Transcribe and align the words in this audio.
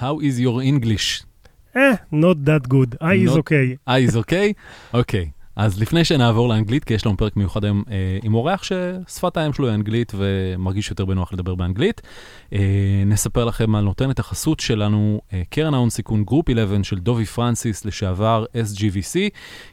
How 0.00 0.18
is 0.18 0.40
your 0.40 0.62
English? 0.62 1.24
Eh, 1.74 1.98
not 2.10 2.46
that 2.46 2.70
good. 2.70 2.96
Ah, 3.02 3.08
I 3.12 3.16
not, 3.16 3.32
is 3.32 3.36
okay. 3.44 3.78
I 3.86 3.98
is 3.98 4.16
okay? 4.16 4.56
Okay. 4.94 5.34
אז 5.56 5.80
לפני 5.80 6.04
שנעבור 6.04 6.48
לאנגלית, 6.48 6.84
כי 6.84 6.94
יש 6.94 7.06
לנו 7.06 7.16
פרק 7.16 7.36
מיוחד 7.36 7.64
היום 7.64 7.82
אה, 7.90 8.18
עם 8.22 8.34
אורח 8.34 8.62
ששפת 8.62 9.36
האם 9.36 9.52
שלו 9.52 9.66
היא 9.66 9.74
אנגלית 9.74 10.12
ומרגיש 10.16 10.90
יותר 10.90 11.04
בנוח 11.04 11.32
לדבר 11.32 11.54
באנגלית, 11.54 12.00
אה, 12.52 12.58
נספר 13.06 13.44
לכם 13.44 13.74
על 13.74 13.84
נותנת 13.84 14.18
החסות 14.18 14.60
שלנו, 14.60 15.20
אה, 15.32 15.42
קרן 15.50 15.74
ההון 15.74 15.90
סיכון 15.90 16.24
גרופ 16.24 16.50
11 16.50 16.84
של 16.84 16.98
דובי 16.98 17.24
פרנסיס, 17.24 17.84
לשעבר 17.84 18.44
SGVC, 18.54 19.18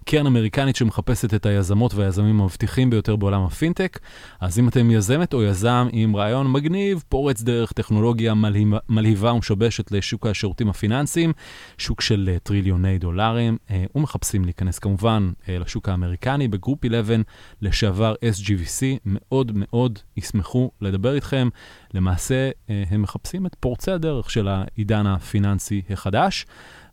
קרן 0.06 0.26
אמריקנית 0.26 0.76
שמחפשת 0.76 1.34
את 1.34 1.46
היזמות 1.46 1.94
והיזמים 1.94 2.42
המבטיחים 2.42 2.90
ביותר 2.90 3.16
בעולם 3.16 3.44
הפינטק. 3.44 4.00
אז 4.40 4.60
אם 4.60 4.68
אתם 4.68 4.92
יזמת 4.92 5.34
או 5.34 5.44
יזם 5.44 5.88
עם 5.92 6.16
רעיון 6.16 6.52
מגניב, 6.52 7.04
פורץ 7.10 7.42
דרך 7.42 7.72
טכנולוגיה 7.72 8.34
מלהיבה, 8.34 8.78
מלהיבה 8.90 9.34
ומשבשת 9.34 9.92
לשוק 9.92 10.28
השירותים 10.28 10.70
הפיננסיים, 10.70 11.34
שוק 11.78 12.02
של 12.02 12.30
אה, 12.34 12.40
טריליוני 12.40 12.98
דולרים, 12.98 13.58
אה, 13.72 13.86
ומחפשים 13.96 14.46
להיכנס 14.46 14.80
כמובן 14.80 15.32
אה, 15.50 15.60
לשוק 15.60 15.77
האמריקני 15.86 16.48
בגרופ 16.48 16.86
11, 16.86 17.16
לשעבר 17.62 18.14
SGVC, 18.14 18.84
מאוד 19.06 19.52
מאוד 19.56 20.00
ישמחו 20.18 20.72
לדבר 20.82 21.16
איתכם. 21.16 21.50
למעשה, 21.94 22.50
אה, 22.70 22.84
הם 22.90 23.02
מחפשים 23.02 23.46
את 23.46 23.56
פורצי 23.60 23.92
הדרך 23.92 24.32
של 24.32 24.48
העידן 24.48 25.08
הפיננסי 25.08 25.82
החדש, 25.90 26.46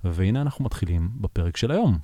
והנה 0.04 0.40
אנחנו 0.40 0.64
מתחילים 0.64 1.08
בפרק 1.20 1.56
של 1.56 1.70
היום. 1.70 1.98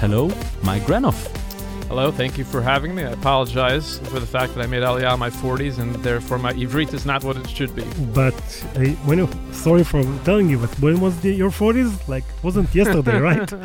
Hello, 0.00 0.30
Mike 0.62 0.86
Granoff. 0.86 1.47
Hello, 1.88 2.12
thank 2.12 2.36
you 2.36 2.44
for 2.44 2.60
having 2.60 2.94
me. 2.94 3.02
I 3.02 3.12
apologize 3.12 3.98
for 4.10 4.20
the 4.20 4.26
fact 4.26 4.54
that 4.54 4.62
I 4.62 4.66
made 4.66 4.82
Aliyah 4.82 5.14
in 5.14 5.18
my 5.18 5.30
40s 5.30 5.78
and 5.78 5.94
therefore 6.04 6.38
my 6.38 6.52
Ivrit 6.52 6.92
is 6.92 7.06
not 7.06 7.24
what 7.24 7.38
it 7.38 7.48
should 7.48 7.74
be. 7.74 7.82
But 8.12 8.34
uh, 8.76 8.80
when 9.08 9.16
you, 9.16 9.28
sorry 9.52 9.84
for 9.84 10.02
telling 10.22 10.50
you, 10.50 10.58
but 10.58 10.68
when 10.80 11.00
was 11.00 11.18
the, 11.22 11.32
your 11.32 11.48
40s? 11.50 12.06
Like, 12.06 12.24
wasn't 12.42 12.74
yesterday, 12.74 13.18
right? 13.18 13.52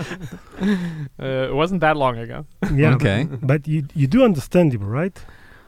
Uh, 1.19 1.49
it 1.49 1.55
wasn't 1.55 1.81
that 1.81 1.97
long 1.97 2.17
ago. 2.17 2.45
Yeah. 2.73 2.95
Okay. 2.95 3.27
But 3.41 3.67
you 3.67 3.83
you 3.93 4.07
do 4.07 4.23
understand 4.23 4.71
Hebrew, 4.71 4.87
right? 4.87 5.17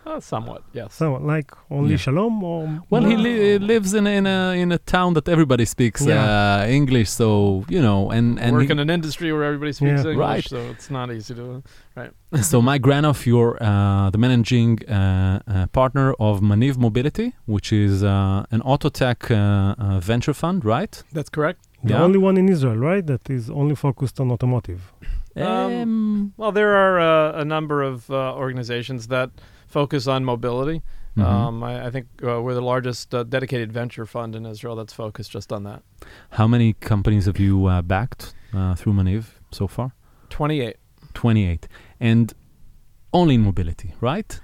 Uh, 0.07 0.19
somewhat, 0.19 0.61
yes. 0.79 0.93
So, 0.93 1.05
like, 1.35 1.49
only 1.71 1.91
Yeah. 1.91 1.97
shalom 2.05 2.43
or. 2.43 2.59
Well, 2.91 3.03
he 3.11 3.15
li- 3.17 3.57
lives 3.71 3.91
in 3.99 4.05
in 4.07 4.25
a 4.27 4.39
in 4.63 4.71
a 4.71 4.77
town 4.77 5.09
that 5.17 5.27
everybody 5.35 5.65
speaks 5.65 6.01
Yeah. 6.05 6.13
uh, 6.15 6.77
English, 6.79 7.09
so 7.21 7.27
you 7.75 7.81
know, 7.87 7.99
and 8.17 8.25
and 8.43 8.51
Work 8.55 8.65
he- 8.67 8.71
in 8.75 8.79
an 8.79 8.89
industry 8.97 9.29
where 9.33 9.45
everybody 9.51 9.73
speaks 9.73 10.01
Yeah. 10.03 10.11
English, 10.13 10.29
Right. 10.35 10.45
so 10.53 10.57
it's 10.73 10.89
not 10.97 11.07
easy 11.17 11.33
to. 11.39 11.45
Right. 11.99 12.11
so 12.51 12.55
Mike 12.69 12.83
Granoff, 12.87 13.19
you're 13.29 13.55
uh, 13.69 14.09
the 14.13 14.19
managing 14.27 14.71
uh, 14.87 14.93
uh, 14.95 15.65
partner 15.79 16.07
of 16.27 16.33
Maniv 16.51 16.75
Mobility, 16.87 17.27
which 17.55 17.69
is 17.85 17.93
uh, 18.03 18.55
an 18.55 18.61
auto 18.71 18.89
tech 19.01 19.19
uh, 19.31 19.35
uh, 19.35 19.99
venture 20.11 20.35
fund, 20.41 20.57
right? 20.75 20.93
That's 21.17 21.31
correct. 21.37 21.59
The 21.83 21.93
Yeah. 21.93 22.05
only 22.05 22.19
one 22.29 22.35
in 22.41 22.47
Israel, 22.55 22.77
right? 22.91 23.05
That 23.13 23.23
is 23.37 23.43
only 23.61 23.75
focused 23.87 24.15
on 24.21 24.25
automotive. 24.35 24.81
Um, 25.47 26.33
Well, 26.37 26.51
there 26.59 26.73
are 26.83 26.95
uh, 26.99 27.41
a 27.43 27.45
number 27.55 27.77
of 27.91 28.09
uh, 28.09 28.15
organizations 28.45 29.01
that 29.15 29.29
focus 29.67 30.07
on 30.07 30.23
mobility. 30.25 30.81
mhm. 31.17 31.23
Um, 31.23 31.63
I, 31.63 31.87
I 31.87 31.89
think 31.91 32.07
uh, 32.23 32.41
we're 32.41 32.53
the 32.53 32.61
largest 32.61 33.13
uh, 33.15 33.23
dedicated 33.23 33.71
venture 33.71 34.05
fund 34.05 34.35
in 34.35 34.45
Israel 34.45 34.75
that's 34.75 34.93
focused 34.93 35.31
just 35.31 35.51
on 35.53 35.63
that. 35.63 35.81
How 36.31 36.47
many 36.47 36.73
companies 36.73 37.25
have 37.25 37.39
you 37.39 37.65
uh, 37.67 37.81
backed 37.81 38.33
uh, 38.53 38.75
through 38.75 38.93
Maniv 38.93 39.23
so 39.51 39.67
far? 39.67 39.93
28. 40.29 40.75
28, 41.13 41.67
and 42.01 42.33
only 43.13 43.35
in 43.35 43.41
mobility, 43.41 43.93
right? 44.01 44.39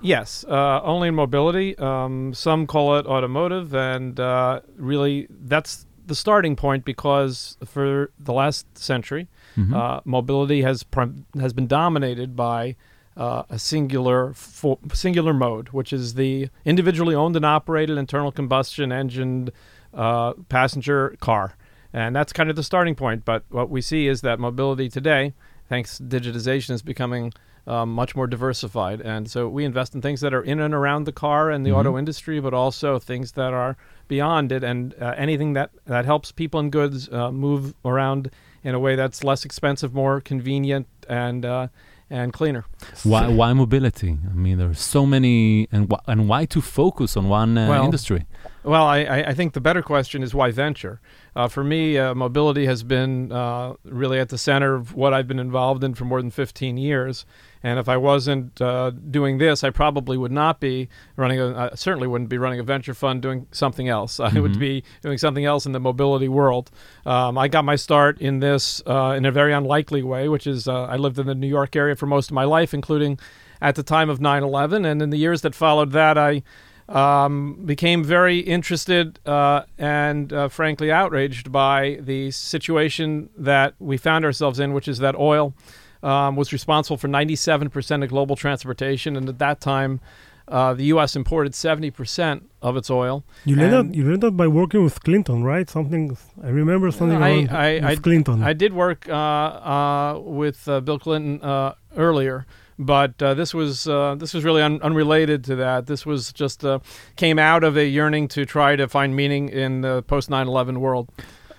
Yes, 0.00 0.44
uh, 0.48 0.80
only 0.82 1.08
in 1.08 1.14
mobility. 1.14 1.76
Um, 1.78 2.32
some 2.32 2.66
call 2.66 2.96
it 2.98 3.06
automotive, 3.06 3.74
and 3.74 4.18
uh, 4.18 4.60
really 4.76 5.26
that's 5.30 5.86
the 6.06 6.14
starting 6.14 6.56
point 6.56 6.84
because 6.84 7.58
for 7.64 8.10
the 8.18 8.32
last 8.32 8.66
century, 8.78 9.28
Mhm. 9.56 9.74
uh, 9.74 10.00
mobility 10.04 10.62
has 10.62 10.82
prim- 10.84 11.26
has 11.40 11.52
been 11.52 11.66
dominated 11.66 12.34
by 12.36 12.76
uh, 13.16 13.42
a 13.48 13.58
singular 13.58 14.32
fo- 14.34 14.78
singular 14.92 15.32
mode, 15.32 15.68
which 15.70 15.92
is 15.92 16.14
the 16.14 16.48
individually 16.64 17.14
owned 17.14 17.36
and 17.36 17.44
operated 17.46 17.96
internal 17.98 18.30
combustion 18.32 18.92
engine 18.92 19.50
uh, 19.94 20.32
passenger 20.48 21.16
car, 21.20 21.56
and 21.92 22.14
that's 22.14 22.32
kind 22.32 22.50
of 22.50 22.56
the 22.56 22.62
starting 22.62 22.94
point. 22.94 23.24
But 23.24 23.44
what 23.48 23.70
we 23.70 23.80
see 23.80 24.06
is 24.06 24.20
that 24.20 24.38
mobility 24.38 24.88
today, 24.88 25.32
thanks 25.68 25.98
to 25.98 26.04
digitization, 26.04 26.70
is 26.72 26.82
becoming 26.82 27.32
um, 27.66 27.92
much 27.92 28.14
more 28.14 28.26
diversified, 28.28 29.00
and 29.00 29.28
so 29.30 29.48
we 29.48 29.64
invest 29.64 29.94
in 29.94 30.02
things 30.02 30.20
that 30.20 30.32
are 30.34 30.42
in 30.42 30.60
and 30.60 30.72
around 30.74 31.04
the 31.04 31.12
car 31.12 31.50
and 31.50 31.64
the 31.66 31.70
Mhm. 31.70 31.78
auto 31.78 31.98
industry, 31.98 32.38
but 32.38 32.54
also 32.54 32.98
things 32.98 33.32
that 33.32 33.52
are 33.52 33.76
beyond 34.08 34.52
it, 34.52 34.62
and 34.62 34.94
uh, 35.00 35.14
anything 35.16 35.54
that 35.54 35.70
that 35.86 36.04
helps 36.04 36.30
people 36.30 36.60
and 36.60 36.70
goods 36.70 37.08
uh, 37.08 37.32
move 37.32 37.74
around 37.84 38.30
in 38.62 38.74
a 38.74 38.78
way 38.78 38.94
that's 38.94 39.24
less 39.24 39.44
expensive, 39.44 39.94
more 39.94 40.20
convenient, 40.20 40.86
and 41.08 41.44
uh, 41.44 41.66
and 42.10 42.32
cleaner. 42.32 42.64
Why, 43.04 43.28
why 43.28 43.52
mobility? 43.52 44.18
I 44.30 44.34
mean, 44.34 44.58
there 44.58 44.68
are 44.70 44.74
so 44.74 45.06
many, 45.06 45.68
and 45.72 45.90
wh- 45.90 46.08
and 46.10 46.28
why 46.28 46.44
to 46.46 46.60
focus 46.60 47.16
on 47.16 47.28
one 47.28 47.58
uh, 47.58 47.68
Well, 47.68 47.84
industry? 47.84 48.26
Well, 48.66 48.84
I, 48.84 48.98
I 49.28 49.32
think 49.34 49.52
the 49.52 49.60
better 49.60 49.80
question 49.80 50.24
is 50.24 50.34
why 50.34 50.50
venture. 50.50 51.00
Uh, 51.36 51.46
for 51.46 51.62
me, 51.62 51.96
uh, 51.98 52.16
mobility 52.16 52.66
has 52.66 52.82
been 52.82 53.30
uh, 53.30 53.74
really 53.84 54.18
at 54.18 54.28
the 54.30 54.38
center 54.38 54.74
of 54.74 54.92
what 54.92 55.14
I've 55.14 55.28
been 55.28 55.38
involved 55.38 55.84
in 55.84 55.94
for 55.94 56.04
more 56.04 56.20
than 56.20 56.32
15 56.32 56.76
years. 56.76 57.24
And 57.62 57.78
if 57.78 57.88
I 57.88 57.96
wasn't 57.96 58.60
uh, 58.60 58.90
doing 58.90 59.38
this, 59.38 59.62
I 59.62 59.70
probably 59.70 60.16
would 60.16 60.32
not 60.32 60.58
be 60.58 60.88
running 61.14 61.38
a. 61.38 61.70
I 61.72 61.76
certainly 61.76 62.08
wouldn't 62.08 62.28
be 62.28 62.38
running 62.38 62.58
a 62.58 62.64
venture 62.64 62.92
fund 62.92 63.22
doing 63.22 63.46
something 63.52 63.88
else. 63.88 64.18
I 64.20 64.40
would 64.40 64.54
Mhm. 64.54 64.58
be 64.58 64.84
doing 65.00 65.18
something 65.18 65.44
else 65.44 65.64
in 65.64 65.70
the 65.70 65.80
mobility 65.80 66.28
world. 66.28 66.72
Um, 67.04 67.38
I 67.38 67.46
got 67.46 67.64
my 67.64 67.76
start 67.76 68.20
in 68.20 68.40
this 68.40 68.82
uh, 68.84 69.14
in 69.16 69.24
a 69.24 69.30
very 69.30 69.52
unlikely 69.52 70.02
way, 70.02 70.28
which 70.28 70.46
is 70.48 70.66
uh, 70.66 70.86
I 70.86 70.96
lived 70.96 71.20
in 71.20 71.26
the 71.28 71.36
New 71.36 71.46
York 71.48 71.76
area 71.76 71.94
for 71.94 72.06
most 72.06 72.30
of 72.30 72.34
my 72.34 72.44
life, 72.44 72.74
including 72.74 73.20
at 73.62 73.76
the 73.76 73.84
time 73.84 74.10
of 74.10 74.18
9/11, 74.18 74.84
and 74.84 75.00
in 75.00 75.10
the 75.10 75.16
years 75.18 75.42
that 75.42 75.54
followed 75.54 75.92
that, 75.92 76.18
I 76.18 76.42
um, 76.88 77.62
became 77.64 78.04
very 78.04 78.38
interested 78.40 79.18
uh, 79.26 79.62
and 79.78 80.32
uh, 80.32 80.48
frankly 80.48 80.90
outraged 80.92 81.50
by 81.50 81.98
the 82.00 82.30
situation 82.30 83.28
that 83.36 83.74
we 83.78 83.96
found 83.96 84.24
ourselves 84.24 84.60
in, 84.60 84.72
which 84.72 84.88
is 84.88 84.98
that 84.98 85.14
oil 85.16 85.54
um, 86.02 86.36
was 86.36 86.52
responsible 86.52 86.96
for 86.96 87.08
97% 87.08 88.02
of 88.04 88.08
global 88.10 88.36
transportation, 88.36 89.16
and 89.16 89.28
at 89.28 89.38
that 89.38 89.60
time, 89.60 90.00
uh, 90.48 90.72
the 90.74 90.84
U.S. 90.94 91.16
imported 91.16 91.52
70% 91.54 92.42
of 92.62 92.76
its 92.76 92.88
oil. 92.88 93.24
You 93.44 93.56
learned 93.56 93.74
And- 93.74 93.90
that, 93.90 93.96
you 93.96 94.04
learned 94.04 94.22
that 94.22 94.36
by 94.36 94.46
working 94.46 94.84
with 94.84 95.02
Clinton, 95.02 95.42
right? 95.42 95.68
Something, 95.68 96.16
I 96.42 96.50
remember 96.50 96.92
something 96.92 97.20
I- 97.20 97.46
I- 97.50 97.74
with 97.74 97.84
I- 97.84 97.96
Clinton. 97.96 98.42
I 98.44 98.52
did 98.52 98.72
work 98.72 99.08
uh, 99.08 99.12
uh, 99.12 100.20
with 100.22 100.68
uh, 100.68 100.78
Bill 100.80 101.00
Clinton 101.00 101.42
uh, 101.42 101.74
earlier, 101.96 102.46
but 102.78 103.20
uh, 103.22 103.34
this 103.34 103.54
was 103.54 103.86
uh, 103.88 104.14
this 104.18 104.34
was 104.34 104.44
really 104.44 104.62
un- 104.62 104.80
unrelated 104.82 105.44
to 105.44 105.56
that. 105.56 105.86
This 105.86 106.04
was 106.06 106.32
just 106.32 106.64
uh, 106.64 106.78
came 107.16 107.38
out 107.38 107.64
of 107.64 107.76
a 107.76 107.86
yearning 107.86 108.28
to 108.28 108.44
try 108.44 108.76
to 108.76 108.86
find 108.88 109.14
meaning 109.16 109.48
in 109.48 109.80
the 109.80 110.02
post 110.02 110.30
9/11 110.30 110.78
world. 110.78 111.08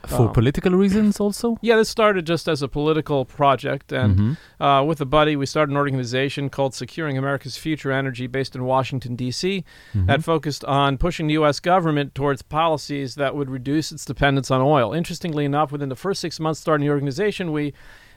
For 0.06 0.28
um, 0.28 0.32
political 0.32 0.72
reasons, 0.72 1.20
also. 1.20 1.58
Yeah, 1.62 1.76
this 1.76 1.90
started 1.90 2.26
just 2.26 2.48
as 2.48 2.62
a 2.62 2.68
political 2.70 3.26
project, 3.26 3.92
and 3.92 4.16
Mhm. 4.18 4.38
uh, 4.62 4.86
with 4.86 5.02
a 5.02 5.06
buddy, 5.06 5.36
we 5.36 5.46
started 5.46 5.72
an 5.72 5.78
organization 5.78 6.50
called 6.50 6.74
Securing 6.74 7.18
America's 7.18 7.58
Future 7.58 7.92
Energy, 7.92 8.26
based 8.28 8.56
in 8.56 8.64
Washington 8.64 9.16
D.C. 9.18 9.66
Mhm. 9.94 10.06
that 10.08 10.24
focused 10.24 10.64
on 10.64 10.98
pushing 10.98 11.28
the 11.28 11.34
U.S. 11.34 11.60
government 11.60 12.16
towards 12.16 12.42
policies 12.42 13.16
that 13.16 13.36
would 13.36 13.50
reduce 13.50 13.92
its 13.92 14.06
dependence 14.06 14.50
on 14.50 14.62
oil. 14.62 14.94
Interestingly 14.94 15.44
enough, 15.44 15.74
within 15.74 15.90
the 15.90 15.96
first 15.96 16.22
six 16.22 16.40
months 16.40 16.62
starting 16.62 16.86
the 16.88 16.92
organization, 16.94 17.52
we 17.52 17.74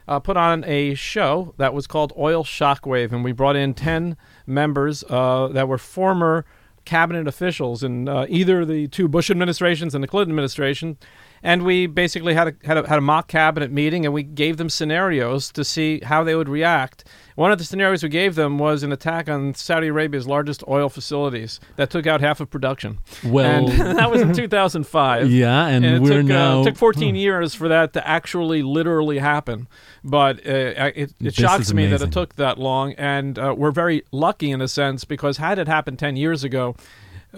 uh, 0.07 0.19
put 0.19 0.37
on 0.37 0.63
a 0.65 0.93
show 0.95 1.53
that 1.57 1.73
was 1.73 1.87
called 1.87 2.13
Oil 2.17 2.43
Shockwave, 2.43 3.11
and 3.11 3.23
we 3.23 3.31
brought 3.31 3.55
in 3.55 3.73
10 3.73 4.17
members 4.45 5.03
uh, 5.09 5.47
that 5.49 5.67
were 5.67 5.77
former 5.77 6.45
cabinet 6.85 7.27
officials 7.27 7.83
in 7.83 8.09
uh, 8.09 8.25
either 8.27 8.65
the 8.65 8.87
two 8.87 9.07
Bush 9.07 9.29
administrations 9.29 9.93
and 9.93 10.03
the 10.03 10.07
Clinton 10.07 10.31
administration. 10.31 10.97
And 11.43 11.63
we 11.63 11.87
basically 11.87 12.33
had 12.33 12.47
a, 12.49 12.67
had, 12.67 12.77
a, 12.77 12.87
had 12.87 12.97
a 12.97 13.01
mock 13.01 13.27
cabinet 13.27 13.71
meeting 13.71 14.05
and 14.05 14.13
we 14.13 14.23
gave 14.23 14.57
them 14.57 14.69
scenarios 14.69 15.51
to 15.53 15.63
see 15.63 15.99
how 16.01 16.23
they 16.23 16.35
would 16.35 16.49
react. 16.49 17.03
One 17.35 17.51
of 17.51 17.57
the 17.57 17.63
scenarios 17.63 18.03
we 18.03 18.09
gave 18.09 18.35
them 18.35 18.57
was 18.57 18.83
an 18.83 18.91
attack 18.91 19.29
on 19.29 19.53
Saudi 19.53 19.87
Arabia's 19.87 20.27
largest 20.27 20.63
oil 20.67 20.89
facilities 20.89 21.59
that 21.75 21.89
took 21.89 22.05
out 22.05 22.21
half 22.21 22.39
of 22.39 22.49
production. 22.49 22.99
Well, 23.23 23.69
and 23.69 23.97
that 23.97 24.11
was 24.11 24.21
in 24.21 24.33
2005. 24.33 25.31
yeah, 25.31 25.67
and, 25.67 25.85
And 25.85 25.95
it 25.95 26.01
we're 26.01 26.17
took, 26.21 26.25
now. 26.25 26.61
uh, 26.61 26.63
took 26.65 26.75
14 26.77 27.15
years 27.15 27.55
for 27.55 27.67
that 27.67 27.93
to 27.93 28.07
actually 28.07 28.61
literally 28.63 29.19
happen. 29.19 29.67
But 30.03 30.39
uh, 30.45 30.91
it, 30.95 31.13
it 31.19 31.35
shocks 31.35 31.73
me 31.73 31.87
that 31.87 32.01
it 32.01 32.11
took 32.11 32.35
that 32.35 32.57
long. 32.57 32.93
And 32.93 33.37
uh, 33.39 33.55
we're 33.57 33.71
very 33.71 34.03
lucky 34.11 34.51
in 34.51 34.61
a 34.61 34.67
sense 34.67 35.05
because 35.05 35.37
had 35.37 35.59
it 35.59 35.67
happened 35.67 35.99
10 35.99 36.15
years 36.15 36.43
ago, 36.43 36.75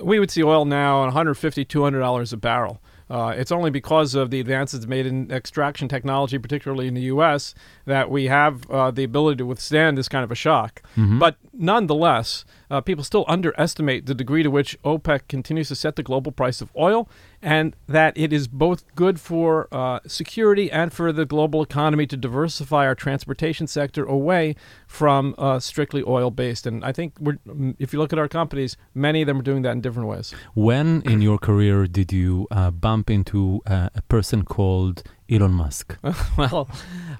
we 0.01 0.19
would 0.19 0.31
see 0.31 0.44
oil 0.44 0.66
now 0.66 1.01
at 1.04 1.06
150 1.07 1.66
$200 1.66 2.34
a 2.34 2.38
barrel. 2.38 2.81
Uh, 3.13 3.30
it's 3.38 3.51
only 3.51 3.69
because 3.69 4.15
of 4.15 4.31
the 4.31 4.39
advances 4.39 4.88
made 4.88 5.06
in 5.06 5.30
extraction 5.31 5.88
technology, 5.88 6.39
particularly 6.39 6.88
in 6.88 6.95
the 6.95 7.01
U.S., 7.13 7.54
that 7.86 8.10
we 8.10 8.25
have 8.25 8.68
uh, 8.71 8.89
the 8.89 9.04
ability 9.04 9.38
to 9.38 9.45
withstand 9.45 10.00
this 10.00 10.10
kind 10.10 10.24
of 10.24 10.31
a 10.31 10.36
shock. 10.36 10.81
Mhm. 10.98 11.19
But 11.19 11.36
nonetheless, 11.54 12.44
uh, 12.71 12.81
people 12.81 13.04
still 13.04 13.24
underestimate 13.27 14.07
the 14.07 14.15
degree 14.15 14.42
to 14.42 14.50
which 14.50 14.75
OPEC 14.83 15.27
continues 15.27 15.68
to 15.68 15.75
set 15.75 15.95
the 15.95 16.01
global 16.01 16.31
price 16.31 16.60
of 16.60 16.71
oil, 16.75 17.07
and 17.44 17.75
that 17.88 18.18
it 18.18 18.31
is 18.31 18.48
both 18.48 18.84
good 18.95 19.19
for 19.19 19.68
uh, 19.72 20.00
security 20.07 20.72
and 20.72 20.94
for 20.94 21.12
the 21.12 21.25
global 21.25 21.62
economy 21.62 22.07
to 22.07 22.16
diversify 22.16 22.88
our 22.88 22.95
transportation 22.95 23.68
sector 23.68 24.06
away 24.06 24.56
from 24.88 25.36
uh, 25.38 25.60
strictly 25.60 26.04
oil 26.07 26.31
based. 26.31 26.66
And 26.66 26.84
I 26.86 26.94
think 26.94 27.13
we're, 27.19 27.38
if 27.78 27.92
you 27.92 28.00
look 28.00 28.13
at 28.13 28.19
our 28.19 28.30
companies, 28.30 28.78
many 28.95 29.22
of 29.22 29.28
them 29.28 29.40
are 29.40 29.44
doing 29.44 29.62
that 29.63 29.72
in 29.72 29.81
different 29.81 30.07
ways. 30.07 30.34
When 30.56 31.01
in 31.01 31.22
your 31.22 31.38
career 31.38 31.86
did 31.86 32.13
you 32.13 32.48
uh, 32.50 32.72
bump 32.72 33.10
into 33.10 33.62
uh, 33.68 33.90
a 33.94 34.01
person 34.04 34.45
called 34.45 35.04
Elon 35.30 35.51
Musk? 35.51 35.98
well, 36.38 36.69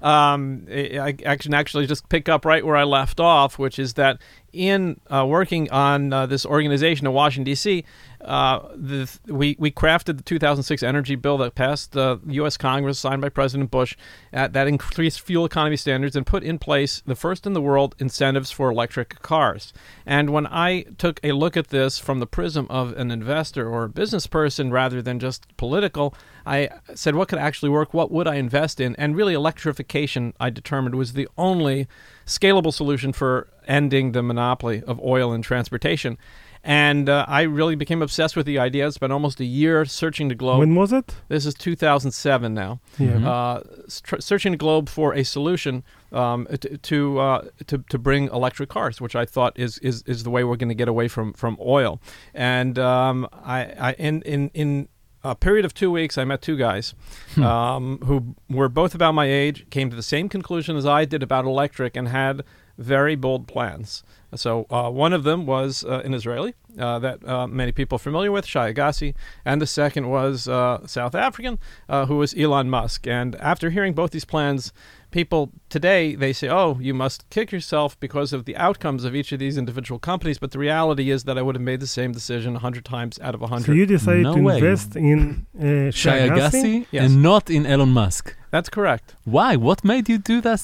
um, 0.02 0.66
I, 0.70 1.16
I 1.26 1.36
can 1.36 1.54
actually 1.54 1.86
just 1.86 2.08
pick 2.08 2.30
up 2.30 2.46
right 2.46 2.66
where 2.66 2.78
I 2.78 2.84
left 2.84 3.20
off, 3.20 3.60
which 3.60 3.78
is 3.78 3.96
that 3.96 4.22
in 4.54 5.02
uh, 5.08 5.26
working 5.28 5.70
on 5.72 6.14
uh, 6.14 6.26
this 6.26 6.46
organization 6.46 7.08
in 7.08 7.14
Washington 7.14 7.46
D.C., 7.46 7.84
uh, 8.24 8.70
the, 8.76 9.10
we 9.28 9.56
we 9.60 9.72
crafted 9.72 10.18
the 10.18 10.24
2006 10.24 10.82
energy 10.84 11.16
bill 11.16 11.38
that 11.38 11.56
passed 11.56 11.92
the 11.92 12.20
U.S. 12.28 12.58
Congress, 12.58 13.00
signed 13.00 13.22
by 13.22 13.30
President 13.30 13.70
Bush, 13.70 13.96
uh, 14.34 14.48
that 14.48 14.68
increased 14.68 15.22
fuel 15.22 15.46
economy 15.46 15.78
standards 15.78 16.16
and 16.16 16.26
put 16.26 16.44
in 16.44 16.58
place 16.58 17.02
the 17.06 17.16
first 17.16 17.46
in 17.46 17.54
the 17.54 17.62
world 17.62 17.96
incentives 18.00 18.52
for 18.52 18.72
electric 18.72 19.22
cars. 19.22 19.74
And 20.06 20.30
when 20.30 20.48
I 20.48 20.84
took 20.98 21.20
a 21.24 21.34
look 21.34 21.58
at 21.58 21.68
this 21.68 22.00
from 22.00 22.20
the 22.20 22.28
prism 22.28 22.68
of 22.70 22.94
an 22.94 23.12
investor 23.12 23.70
or 23.70 23.84
a 23.84 23.90
business 23.90 24.28
person 24.28 24.72
rather 24.72 25.02
than 25.02 25.20
just 25.20 25.56
political, 25.58 26.16
I 26.46 26.70
said, 26.94 27.16
what 27.16 27.28
could 27.28 27.40
actually 27.40 27.70
work? 27.70 27.94
What 27.94 28.12
would 28.12 28.28
I 28.28 28.36
invest 28.36 28.80
in? 28.80 28.96
And 28.98 29.16
really, 29.16 29.34
electrification, 29.34 30.34
I 30.40 30.50
determined, 30.50 30.96
was 30.96 31.14
the 31.14 31.28
only 31.38 31.88
scalable 32.26 32.74
solution 32.74 33.14
for 33.14 33.50
ending 33.68 34.12
the 34.12 34.24
monopoly 34.24 34.84
of 34.84 35.00
oil 35.02 35.32
and 35.32 35.44
transportation. 35.44 36.18
And 36.66 37.10
uh, 37.10 37.26
I 37.28 37.42
really 37.42 37.76
became 37.76 38.02
obsessed 38.02 38.38
with 38.38 38.46
the 38.46 38.58
idea. 38.58 38.88
I 38.88 38.90
spent 38.92 39.12
almost 39.12 39.42
a 39.42 39.46
year 39.46 39.84
searching 39.84 40.30
the 40.30 40.36
globe. 40.36 40.60
When 40.60 40.76
was 40.76 40.94
it? 40.94 41.14
this 41.28 41.46
is 41.46 41.54
2007 41.56 42.54
now. 42.54 42.80
Yeah. 42.98 43.08
Mhm. 43.12 43.26
Uh, 43.26 43.84
tr- 44.04 44.22
searching 44.22 44.54
the 44.54 44.58
globe 44.58 44.88
for 44.88 45.14
a 45.14 45.24
solution 45.24 45.84
um, 46.14 46.48
t- 46.62 46.78
to, 46.78 47.20
uh, 47.20 47.42
to 47.68 47.80
to 47.90 47.98
bring 47.98 48.28
electric 48.30 48.70
cars, 48.70 49.02
which 49.02 49.16
I 49.16 49.26
thought 49.26 49.60
is 49.60 49.78
is, 49.80 50.04
is 50.04 50.24
the 50.24 50.30
way 50.30 50.44
we're 50.46 50.56
going 50.56 50.70
to 50.70 50.76
get 50.76 50.88
away 50.88 51.10
from 51.10 51.34
from 51.34 51.58
oil. 51.60 52.00
And 52.34 52.80
um, 52.80 53.28
I, 53.34 53.60
I 53.90 53.92
in 54.00 54.22
in 54.22 54.50
in 54.54 54.88
a 55.26 55.36
period 55.36 55.66
of 55.66 55.74
two 55.74 55.90
weeks, 55.92 56.18
I 56.18 56.24
met 56.26 56.42
two 56.42 56.56
guys 56.58 56.94
um, 57.38 58.00
who 58.06 58.36
were 58.50 58.70
both 58.70 58.94
about 58.96 59.14
my 59.14 59.26
age, 59.26 59.70
came 59.70 59.90
to 59.90 59.96
the 59.96 60.04
same 60.04 60.30
conclusion 60.30 60.76
as 60.78 60.86
I 60.86 61.06
did 61.06 61.24
about 61.24 61.46
electric, 61.46 61.96
and 61.98 62.08
had 62.10 62.44
very 62.78 63.16
bold 63.16 63.48
plans. 63.48 64.04
So 64.36 64.66
uh, 64.70 64.90
one 64.90 65.14
of 65.14 65.24
them 65.24 65.46
was 65.46 65.84
uh, 65.84 66.02
an 66.04 66.14
Israeli 66.14 66.54
uh, 66.80 67.00
that 67.00 67.28
uh, 67.28 67.48
many 67.48 67.72
people 67.72 67.98
are 67.98 68.00
familiar 68.00 68.32
with, 68.32 68.46
Shai 68.46 68.74
Agassi, 68.74 69.14
and 69.46 69.62
the 69.62 69.68
second 69.68 70.10
was 70.10 70.48
uh, 70.48 70.86
South 70.88 71.16
African, 71.16 71.60
who 71.90 72.18
was 72.18 72.34
Elon 72.36 72.70
Musk. 72.70 73.08
And 73.08 73.36
after 73.36 73.70
hearing 73.70 73.94
both 73.94 74.12
these 74.12 74.26
plans, 74.26 74.74
people 75.12 75.52
today 75.78 76.02
they 76.24 76.34
say, 76.40 76.48
"Oh, 76.62 76.70
you 76.88 76.94
must 77.04 77.20
kick 77.36 77.48
yourself 77.56 77.90
because 78.06 78.30
of 78.38 78.42
the 78.50 78.56
outcomes 78.68 79.02
of 79.08 79.12
each 79.20 79.30
of 79.36 79.40
these 79.44 79.56
individual 79.64 80.00
companies." 80.12 80.38
But 80.44 80.50
the 80.56 80.60
reality 80.70 81.06
is 81.16 81.20
that 81.28 81.36
I 81.40 81.42
would 81.46 81.56
have 81.60 81.68
made 81.72 81.82
the 81.88 81.94
same 82.00 82.12
decision 82.20 82.50
a 82.60 82.62
hundred 82.68 82.86
times 82.96 83.14
out 83.26 83.34
of 83.38 83.42
a 83.42 83.48
So 83.48 83.54
hundred. 83.54 83.74
you 83.80 83.86
decided 83.98 84.24
No 84.24 84.36
to 84.36 84.42
way. 84.48 84.56
invest 84.60 84.90
in 84.96 85.20
uh, 85.60 85.92
Shai 86.02 86.18
Agassi 86.28 86.74
Yes. 86.92 87.04
and 87.04 87.12
not 87.30 87.44
in 87.58 87.66
Elon 87.74 87.92
Musk. 88.02 88.26
That's 88.56 88.70
correct. 88.78 89.08
Why? 89.36 89.52
What 89.68 89.80
made 89.84 90.06
you 90.14 90.20
do 90.34 90.38
that? 90.48 90.60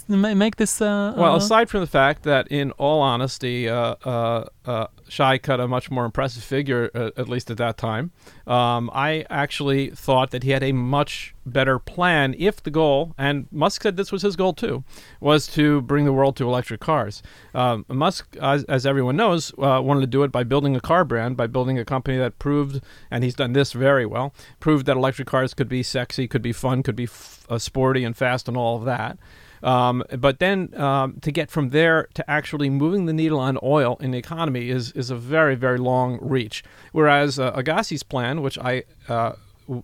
Make 0.46 0.56
this? 0.62 0.74
Uh, 0.80 1.14
Well, 1.22 1.34
uh, 1.34 1.38
aside 1.44 1.68
from 1.72 1.82
the 1.82 1.92
fact 2.02 2.20
that, 2.32 2.44
in 2.60 2.68
all 2.84 3.00
honesty, 3.14 3.58
uh, 3.68 3.96
uh, 4.06 4.44
uh, 4.74 4.86
Shai 5.16 5.40
cut 5.48 5.60
a 5.60 5.68
much 5.76 5.90
more 5.96 6.06
impressive 6.10 6.44
figure, 6.56 6.84
uh, 6.94 7.22
at 7.22 7.28
least 7.34 7.50
at 7.54 7.58
that 7.58 7.76
time, 7.90 8.06
um, 8.46 8.84
I 9.10 9.26
actually 9.44 9.84
thought 10.06 10.30
that 10.34 10.44
he 10.44 10.52
had 10.52 10.62
a 10.72 10.72
much 10.72 11.34
better 11.58 11.80
plan 11.80 12.36
if 12.38 12.56
the 12.62 12.70
goal, 12.82 13.00
and 13.18 13.48
Musk 13.52 13.82
said 13.82 13.98
this 13.98 14.12
was 14.12 14.22
his 14.22 14.36
goal 14.36 14.54
too, 14.54 14.84
was 15.20 15.48
to 15.48 15.82
bring 15.82 16.06
the 16.06 16.14
world 16.14 16.36
to 16.38 16.48
electric 16.48 16.80
cars. 16.80 17.22
Um, 17.54 17.86
Musk, 17.88 18.36
as, 18.42 18.64
as 18.66 18.86
everyone 18.86 19.16
knows, 19.16 19.52
uh, 19.58 19.82
wanted 19.82 20.02
to 20.02 20.08
do 20.08 20.24
it 20.24 20.32
by 20.32 20.44
building 20.44 20.76
a 20.76 20.82
car 20.82 21.04
brand, 21.04 21.38
by 21.38 21.48
building 21.48 21.78
a 21.78 21.86
company 21.86 22.18
that 22.18 22.40
proved, 22.40 22.82
and 23.12 23.24
he's 23.24 23.36
done 23.36 23.54
this 23.54 23.74
very 23.74 24.06
well, 24.06 24.34
proved 24.60 24.86
that 24.86 24.98
electric 24.98 25.28
cars 25.28 25.54
could 25.54 25.70
be 25.70 25.84
sexy, 25.84 26.28
could 26.28 26.42
be 26.42 26.54
fun, 26.54 26.84
could 26.84 26.96
be 26.96 27.06
f- 27.06 27.46
uh, 27.50 27.58
sporty 27.58 28.04
and 28.04 28.16
fast, 28.16 28.48
and 28.48 28.58
all 28.58 28.78
of 28.78 28.86
that. 28.86 29.18
Um, 29.62 30.04
but 30.18 30.40
then 30.40 30.74
um, 30.80 31.20
to 31.22 31.32
get 31.32 31.52
from 31.52 31.70
there 31.70 32.08
to 32.14 32.30
actually 32.30 32.70
moving 32.70 33.06
the 33.08 33.14
needle 33.14 33.40
on 33.40 33.58
oil 33.62 33.98
in 34.00 34.12
the 34.12 34.18
economy 34.18 34.70
is 34.70 34.92
is 34.94 35.10
a 35.10 35.16
very 35.16 35.56
very 35.56 35.78
long 35.78 36.18
reach. 36.22 36.64
Whereas 36.92 37.40
uh, 37.40 37.52
Agassi's 37.52 38.04
plan, 38.04 38.42
which 38.42 38.58
I 38.58 38.84
uh, 39.10 39.34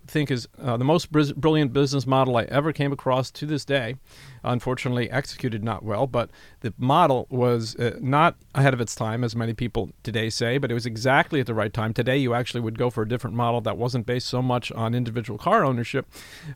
think 0.06 0.30
is 0.30 0.48
uh, 0.60 0.76
the 0.76 0.84
most 0.84 1.10
brilliant 1.12 1.72
business 1.72 2.06
model 2.06 2.36
I 2.36 2.44
ever 2.44 2.72
came 2.72 2.92
across 2.92 3.30
to 3.32 3.46
this 3.46 3.64
day, 3.64 3.96
unfortunately 4.42 5.10
executed 5.10 5.62
not 5.62 5.82
well. 5.82 6.06
But 6.06 6.30
the 6.60 6.72
model 6.78 7.26
was 7.30 7.76
uh, 7.76 7.98
not 8.00 8.36
ahead 8.54 8.74
of 8.74 8.80
its 8.80 8.94
time, 8.94 9.24
as 9.24 9.36
many 9.36 9.54
people 9.54 9.90
today 10.02 10.30
say, 10.30 10.58
but 10.58 10.70
it 10.70 10.74
was 10.74 10.86
exactly 10.86 11.40
at 11.40 11.46
the 11.46 11.54
right 11.54 11.72
time. 11.72 11.92
Today, 11.92 12.16
you 12.16 12.34
actually 12.34 12.60
would 12.60 12.78
go 12.78 12.90
for 12.90 13.02
a 13.02 13.08
different 13.08 13.36
model 13.36 13.60
that 13.62 13.76
wasn't 13.76 14.06
based 14.06 14.26
so 14.28 14.42
much 14.42 14.72
on 14.72 14.94
individual 14.94 15.38
car 15.38 15.64
ownership, 15.64 16.06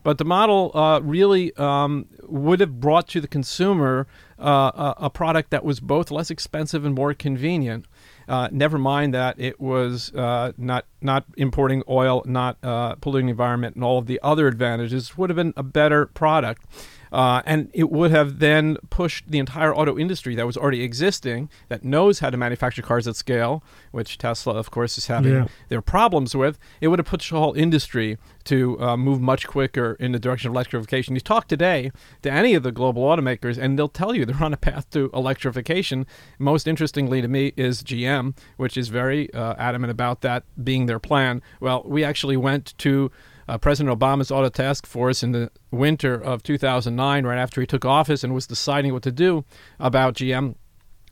but 0.02 0.18
the 0.18 0.24
model 0.24 0.70
uh, 0.74 1.00
really 1.00 1.54
um, 1.56 2.06
would 2.22 2.60
have 2.60 2.80
brought 2.80 3.08
to 3.08 3.20
the 3.20 3.28
consumer 3.28 4.06
uh, 4.38 4.94
a, 4.98 5.04
a 5.04 5.10
product 5.10 5.50
that 5.50 5.64
was 5.64 5.80
both 5.80 6.10
less 6.10 6.30
expensive 6.30 6.84
and 6.84 6.94
more 6.94 7.12
convenient. 7.14 7.86
Uh, 8.30 8.48
never 8.52 8.78
mind 8.78 9.12
that 9.12 9.34
it 9.40 9.60
was 9.60 10.14
uh, 10.14 10.52
not 10.56 10.84
not 11.00 11.24
importing 11.36 11.82
oil, 11.88 12.22
not 12.24 12.56
uh, 12.62 12.94
polluting 12.94 13.26
the 13.26 13.32
environment, 13.32 13.74
and 13.74 13.82
all 13.82 13.98
of 13.98 14.06
the 14.06 14.20
other 14.22 14.46
advantages. 14.46 15.18
Would 15.18 15.30
have 15.30 15.36
been 15.36 15.52
a 15.56 15.64
better 15.64 16.06
product. 16.06 16.64
Uh, 17.12 17.42
and 17.44 17.70
it 17.74 17.90
would 17.90 18.10
have 18.10 18.38
then 18.38 18.76
pushed 18.88 19.28
the 19.30 19.38
entire 19.38 19.74
auto 19.74 19.98
industry 19.98 20.34
that 20.34 20.46
was 20.46 20.56
already 20.56 20.82
existing, 20.82 21.48
that 21.68 21.84
knows 21.84 22.20
how 22.20 22.30
to 22.30 22.36
manufacture 22.36 22.82
cars 22.82 23.08
at 23.08 23.16
scale, 23.16 23.62
which 23.90 24.16
Tesla, 24.18 24.54
of 24.54 24.70
course, 24.70 24.96
is 24.96 25.06
having 25.08 25.32
Yeah. 25.32 25.46
their 25.68 25.82
problems 25.82 26.34
with. 26.36 26.58
It 26.80 26.88
would 26.88 26.98
have 26.98 27.06
pushed 27.06 27.30
the 27.30 27.38
whole 27.38 27.54
industry 27.54 28.16
to 28.44 28.80
uh, 28.80 28.96
move 28.96 29.20
much 29.20 29.46
quicker 29.46 29.96
in 30.00 30.12
the 30.12 30.18
direction 30.18 30.48
of 30.48 30.54
electrification. 30.54 31.14
You 31.14 31.20
talk 31.20 31.48
today 31.48 31.90
to 32.22 32.30
any 32.30 32.54
of 32.54 32.62
the 32.62 32.72
global 32.72 33.02
automakers, 33.02 33.58
and 33.58 33.78
they'll 33.78 33.88
tell 33.88 34.14
you 34.14 34.24
they're 34.26 34.42
on 34.42 34.52
a 34.54 34.56
path 34.56 34.88
to 34.90 35.10
electrification. 35.12 36.06
Most 36.38 36.66
interestingly 36.68 37.20
to 37.22 37.28
me 37.28 37.52
is 37.56 37.82
GM, 37.82 38.36
which 38.56 38.76
is 38.76 38.88
very 38.88 39.32
uh, 39.34 39.54
adamant 39.58 39.90
about 39.90 40.20
that 40.22 40.44
being 40.62 40.86
their 40.86 40.98
plan. 40.98 41.42
Well, 41.60 41.82
we 41.84 42.04
actually 42.04 42.36
went 42.36 42.74
to 42.78 43.10
uh, 43.50 43.58
President 43.58 43.98
Obama's 43.98 44.30
Auto 44.30 44.48
Task 44.48 44.86
Force 44.86 45.24
in 45.24 45.32
the 45.32 45.50
winter 45.72 46.14
of 46.14 46.44
2009, 46.44 47.26
right 47.26 47.36
after 47.38 47.60
he 47.60 47.66
took 47.66 47.84
office 47.84 48.22
and 48.22 48.32
was 48.32 48.46
deciding 48.46 48.92
what 48.92 49.02
to 49.02 49.10
do 49.10 49.44
about 49.80 50.14
GM. 50.14 50.54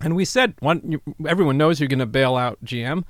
And 0.01 0.15
we 0.15 0.25
said, 0.25 0.55
one, 0.61 1.01
everyone 1.27 1.59
knows 1.59 1.81
you're 1.81 1.89
going 1.89 1.99
to 1.99 2.07
bail 2.07 2.37
out 2.37 2.65
GM. 2.65 3.03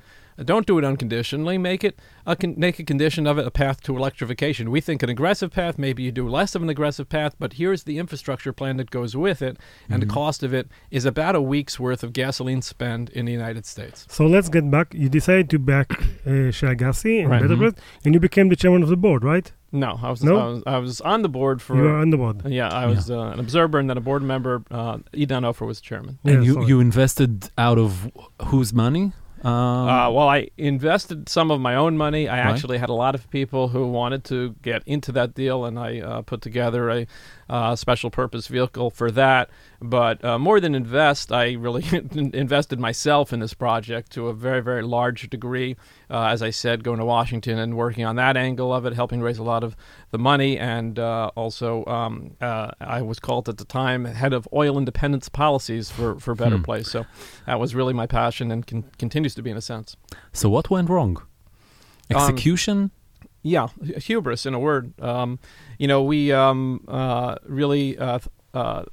Don't 0.45 0.67
do 0.67 0.79
it 0.79 0.85
unconditionally. 0.85 1.59
Make 1.59 1.83
it 1.83 1.99
a 2.27 2.37
con- 2.37 2.55
make 2.57 2.79
a 2.79 2.85
condition 2.85 3.27
of 3.27 3.39
it 3.39 3.47
a 3.47 3.51
path 3.51 3.83
to 3.83 3.97
electrification. 3.97 4.71
We 4.71 4.81
think 4.81 5.03
an 5.03 5.09
aggressive 5.09 5.51
path. 5.51 5.79
Maybe 5.79 6.03
you 6.05 6.13
do 6.13 6.29
less 6.29 6.55
of 6.55 6.63
an 6.63 6.69
aggressive 6.69 7.09
path, 7.09 7.35
but 7.39 7.55
here's 7.55 7.85
the 7.85 7.99
infrastructure 7.99 8.53
plan 8.53 8.77
that 8.77 8.91
goes 8.91 9.17
with 9.17 9.43
it, 9.43 9.57
and 9.91 10.01
the 10.03 10.07
cost 10.07 10.43
of 10.43 10.55
it 10.55 10.69
is 10.91 11.05
about 11.05 11.35
a 11.35 11.41
week's 11.43 11.81
worth 11.81 12.03
of 12.05 12.13
gasoline 12.13 12.63
spend 12.63 13.11
in 13.11 13.25
the 13.27 13.33
United 13.33 13.67
States. 13.67 14.07
So 14.09 14.27
let's 14.27 14.49
get 14.49 14.71
back. 14.71 14.95
You 14.95 15.09
decided 15.09 15.51
to 15.51 15.59
back 15.59 15.91
uh, 16.27 16.51
Shai 16.51 16.75
Agassi 16.75 17.21
and 17.21 17.31
Right. 17.31 17.43
Better 17.43 17.57
Mhm. 17.57 17.77
And 18.05 18.15
you 18.15 18.21
became 18.21 18.49
the 18.49 18.57
chairman 18.57 18.83
of 18.83 18.89
the 18.89 18.97
board, 18.97 19.25
right? 19.25 19.51
No, 19.73 19.99
I 20.03 20.11
was 20.11 20.23
No? 20.23 20.39
I 20.39 20.47
was, 20.47 20.63
I 20.67 20.79
was 20.79 21.01
on 21.03 21.23
the 21.23 21.29
board 21.29 21.61
for 21.61 21.77
you 21.77 21.83
were 21.83 21.97
on 21.97 22.11
the 22.11 22.17
board. 22.17 22.43
Yeah, 22.47 22.69
I 22.69 22.87
was 22.87 23.11
uh, 23.11 23.19
an 23.35 23.41
observer 23.41 23.79
and 23.79 23.91
then 23.91 23.99
a 23.99 24.01
board 24.01 24.23
member. 24.23 24.63
Uh, 24.71 24.99
Idan 25.13 25.45
Ofer 25.45 25.67
was 25.67 25.81
chairman. 25.81 26.19
and 26.25 26.35
Yeah, 26.35 26.41
you, 26.43 26.53
sorry. 26.55 26.67
you 26.67 26.81
invested 26.81 27.51
out 27.59 27.77
of 27.79 28.11
whose 28.47 28.73
money? 28.73 29.13
Um, 29.45 29.53
uh, 29.89 30.11
well, 30.11 30.29
I 30.29 30.49
invested 30.57 31.29
some 31.29 31.51
of 31.51 31.61
my 31.61 31.75
own 31.77 31.97
money. 31.97 32.29
I 32.29 32.39
Right. 32.45 32.51
actually 32.53 32.79
had 32.79 32.89
a 32.89 32.95
lot 32.95 33.15
of 33.15 33.31
people 33.31 33.69
who 33.69 33.87
wanted 33.87 34.25
to 34.25 34.57
get 34.63 34.83
into 34.87 35.13
that 35.13 35.35
deal, 35.35 35.65
and 35.65 35.79
I 35.79 36.01
uh, 36.01 36.23
put 36.23 36.41
together 36.43 36.91
a 36.91 37.07
uh, 37.49 37.75
special 37.77 38.11
purpose 38.11 38.47
vehicle 38.47 38.91
for 38.91 39.11
that. 39.13 39.51
But 39.81 40.25
uh, 40.25 40.39
more 40.39 40.59
than 40.61 40.75
invest, 40.75 41.31
I 41.33 41.53
really 41.53 41.85
invested 42.35 42.81
myself 42.81 43.33
in 43.33 43.41
this 43.41 43.55
project 43.55 44.11
to 44.13 44.29
a 44.29 44.35
very, 44.35 44.61
very 44.61 44.83
large 44.83 45.31
degree. 45.31 45.77
Uh, 46.11 46.25
as 46.25 46.43
I 46.43 46.51
said, 46.51 46.83
going 46.83 46.99
to 46.99 47.05
Washington 47.05 47.59
and 47.59 47.77
working 47.77 48.05
on 48.05 48.17
that 48.17 48.37
angle 48.37 48.73
of 48.75 48.87
it, 48.87 48.95
helping 48.95 49.21
raise 49.21 49.39
a 49.39 49.43
lot 49.43 49.63
of 49.63 49.77
the 50.11 50.19
money, 50.19 50.59
and 50.59 50.99
uh, 50.99 51.31
also 51.37 51.85
um, 51.87 52.37
uh, 52.41 52.71
I 52.81 53.03
was 53.03 53.19
called 53.21 53.49
at 53.49 53.59
the 53.59 53.65
time 53.65 54.05
head 54.07 54.33
of 54.33 54.49
oil 54.53 54.77
independence 54.79 55.29
policies 55.29 55.91
for 55.91 56.19
for 56.19 56.35
Better 56.35 56.57
Hmm. 56.57 56.63
Place. 56.63 56.91
So 56.91 57.07
that 57.47 57.61
was 57.61 57.75
really 57.75 57.93
my 57.95 58.07
passion 58.07 58.51
and 58.51 58.67
con- 58.67 58.85
continues 58.99 59.35
to 59.37 59.43
be 59.43 59.51
in 59.51 59.57
a 59.57 59.61
sense. 59.63 59.97
so 60.33 60.49
what 60.49 60.71
went 60.71 60.89
wrong? 60.89 61.19
Um, 62.15 62.17
Execution? 62.17 62.91
Yeah, 63.43 63.69
hubris 63.99 64.47
in 64.47 64.55
a 64.55 64.59
word. 64.59 64.93
Um, 65.01 65.39
you 65.79 65.87
know, 65.87 66.03
we 66.03 66.33
um, 66.33 66.85
uh, 66.89 67.37
really 67.45 67.97
uh, 67.97 68.19
uh, 68.53 68.85